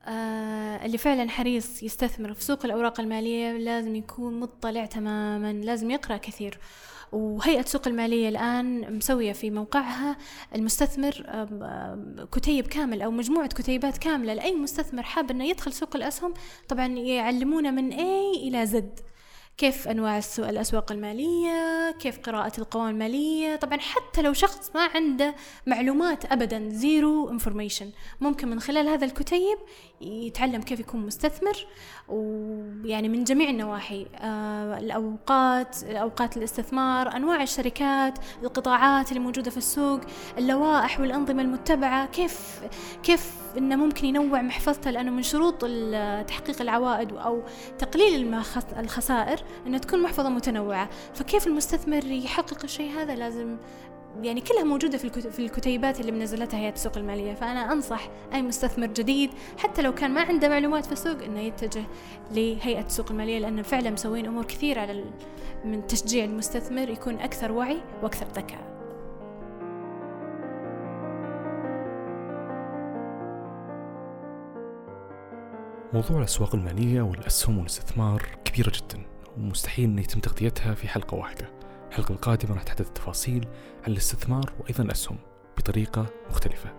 آه 0.08 0.49
اللي 0.86 0.98
فعلا 0.98 1.30
حريص 1.30 1.84
يستثمر 1.84 2.34
في 2.34 2.44
سوق 2.44 2.66
الأوراق 2.66 3.00
المالية 3.00 3.52
لازم 3.52 3.96
يكون 3.96 4.40
مطلع 4.40 4.86
تماما 4.86 5.54
لازم 5.54 5.92
يقرأ 5.92 6.18
كثير. 6.18 6.60
وهيئة 7.12 7.62
سوق 7.62 7.88
المالية 7.88 8.30
الآن 8.30 8.98
مسوية 8.98 9.34
في 9.34 9.52
موقعها 9.52 10.18
المستثمر 10.56 11.48
كتيب 12.32 12.68
كامل 12.68 13.02
أو 13.02 13.12
مجموعة 13.12 13.48
كتيبات 13.48 13.98
كاملة 13.98 14.34
لأي 14.34 14.56
مستثمر 14.56 15.04
حاب 15.04 15.32
أنه 15.32 15.46
يدخل 15.46 15.74
سوق 15.74 15.96
الأسهم. 15.96 16.34
طبعا 16.68 16.88
يعلمونه 16.88 17.72
من 17.72 17.92
A 17.92 18.38
إلى 18.38 18.68
Z. 18.68 18.84
كيف 19.60 19.88
أنواع 19.88 20.22
الأسواق 20.40 20.92
المالية 20.92 21.92
كيف 22.00 22.20
قراءة 22.20 22.52
القوائم 22.58 22.90
المالية. 22.90 23.56
طبعا 23.56 23.80
حتى 23.80 24.22
لو 24.22 24.34
شخص 24.34 24.72
ما 24.76 24.82
عنده 24.96 25.36
معلومات 25.68 26.32
أبدا 26.32 26.70
zero 26.70 27.30
information 27.30 27.90
ممكن 28.22 28.48
من 28.48 28.60
خلال 28.60 28.88
هذا 28.88 29.06
الكتيب 29.06 29.58
يتعلم 30.02 30.62
كيف 30.62 30.80
يكون 30.80 31.06
مستثمر 31.06 31.66
ويعني 32.08 33.10
من 33.10 33.24
جميع 33.24 33.50
النواحي. 33.50 34.08
آه 34.16 34.78
الأوقات 34.78 35.84
أوقات 35.84 36.38
الاستثمار 36.38 37.16
أنواع 37.16 37.44
الشركات 37.44 38.20
القطاعات 38.44 39.10
اللي 39.10 39.20
موجودة 39.20 39.52
في 39.52 39.58
السوق 39.58 40.02
اللوائح 40.38 41.00
والأنظمة 41.00 41.42
المتبعة. 41.42 42.06
كيف 42.06 42.62
كيف 43.04 43.32
إنه 43.58 43.76
ممكن 43.76 44.06
ينوع 44.06 44.42
محفظته 44.42 44.92
لأنه 44.92 45.12
من 45.12 45.24
شروط 45.24 45.66
تحقيق 46.28 46.62
العوائد 46.62 47.14
أو 47.14 47.44
تقليل 47.78 48.34
الخسائر 48.80 49.40
أنها 49.68 49.80
تكون 49.80 50.04
محفظة 50.04 50.30
متنوعة. 50.30 50.90
فكيف 51.14 51.48
المستثمر 51.48 52.06
يحقق 52.06 52.64
الشيء 52.64 52.92
هذا 52.92 53.16
لازم 53.16 53.58
يعني 54.22 54.42
كلها 54.42 54.64
موجودة 54.64 54.98
في, 54.98 55.10
في 55.10 55.40
الكتيبات 55.40 56.00
اللي 56.00 56.12
منزلتها 56.12 56.60
هيئة 56.60 56.74
السوق 56.74 56.98
المالية. 56.98 57.34
فأنا 57.34 57.72
أنصح 57.72 58.10
أي 58.34 58.42
مستثمر 58.42 58.88
جديد 58.88 59.30
حتى 59.58 59.82
لو 59.82 59.94
كان 59.94 60.12
ما 60.12 60.22
عنده 60.22 60.50
معلومات 60.50 60.86
في 60.86 60.92
السوق 60.92 61.24
إنه 61.24 61.40
يتجه 61.40 61.84
لهيئة 62.32 62.86
السوق 62.86 63.12
المالية 63.12 63.40
لأنه 63.40 63.62
فعلا 63.62 63.90
مسوين 63.90 64.26
أمور 64.26 64.46
كثير 64.46 64.80
على 64.80 65.06
من 65.66 65.88
تشجيع 65.88 66.24
المستثمر 66.24 66.90
يكون 66.90 67.16
أكثر 67.20 67.52
وعي 67.52 67.78
وأكثر 68.04 68.26
ذكاء. 68.36 68.69
موضوع 75.94 76.18
الأسواق 76.18 76.56
المالية 76.56 77.02
والأسهم 77.02 77.58
والاستثمار 77.58 78.26
كبيرة 78.46 78.72
جدا 78.76 79.06
ومستحيل 79.38 79.90
أن 79.90 80.00
يتم 80.00 80.20
تغطيتها 80.20 80.74
في 80.74 80.88
حلقة 80.88 81.16
واحدة. 81.16 81.50
الحلقة 81.90 82.12
القادمة 82.12 82.54
راح 82.54 82.64
تحدث 82.64 82.90
تفاصيل 82.90 83.48
عن 83.84 83.92
الاستثمار 83.92 84.54
وأيضا 84.60 84.84
الأسهم 84.84 85.18
بطريقة 85.58 86.06
مختلفة. 86.30 86.70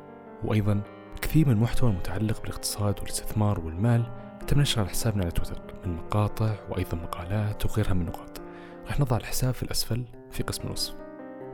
وأيضا 0.44 0.82
كثير 1.22 1.46
من 1.46 1.52
المحتوى 1.52 1.90
المتعلق 1.90 2.42
بالاقتصاد 2.42 3.00
والاستثمار 3.00 3.60
والمال 3.60 4.04
تم 4.46 4.60
نشره 4.60 4.80
على 4.80 4.90
حسابنا 4.90 5.22
على 5.22 5.32
تويتر 5.32 5.60
من 5.86 5.96
مقاطع 5.96 6.54
وأيضا 6.70 6.96
مقالات 6.96 7.66
وغيرها 7.66 7.94
من 7.94 8.00
النقاط 8.00 8.40
راح 8.86 9.00
نضع 9.00 9.16
الحساب 9.16 9.54
في 9.54 9.62
الأسفل 9.62 10.04
في 10.30 10.42
قسم 10.42 10.62
الوصف. 10.66 10.94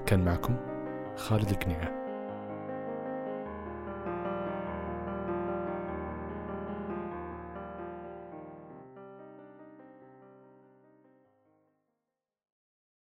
كان 0.07 0.25
معكم 0.25 0.57
خالد 1.17 1.51
القنيعة. 1.51 2.06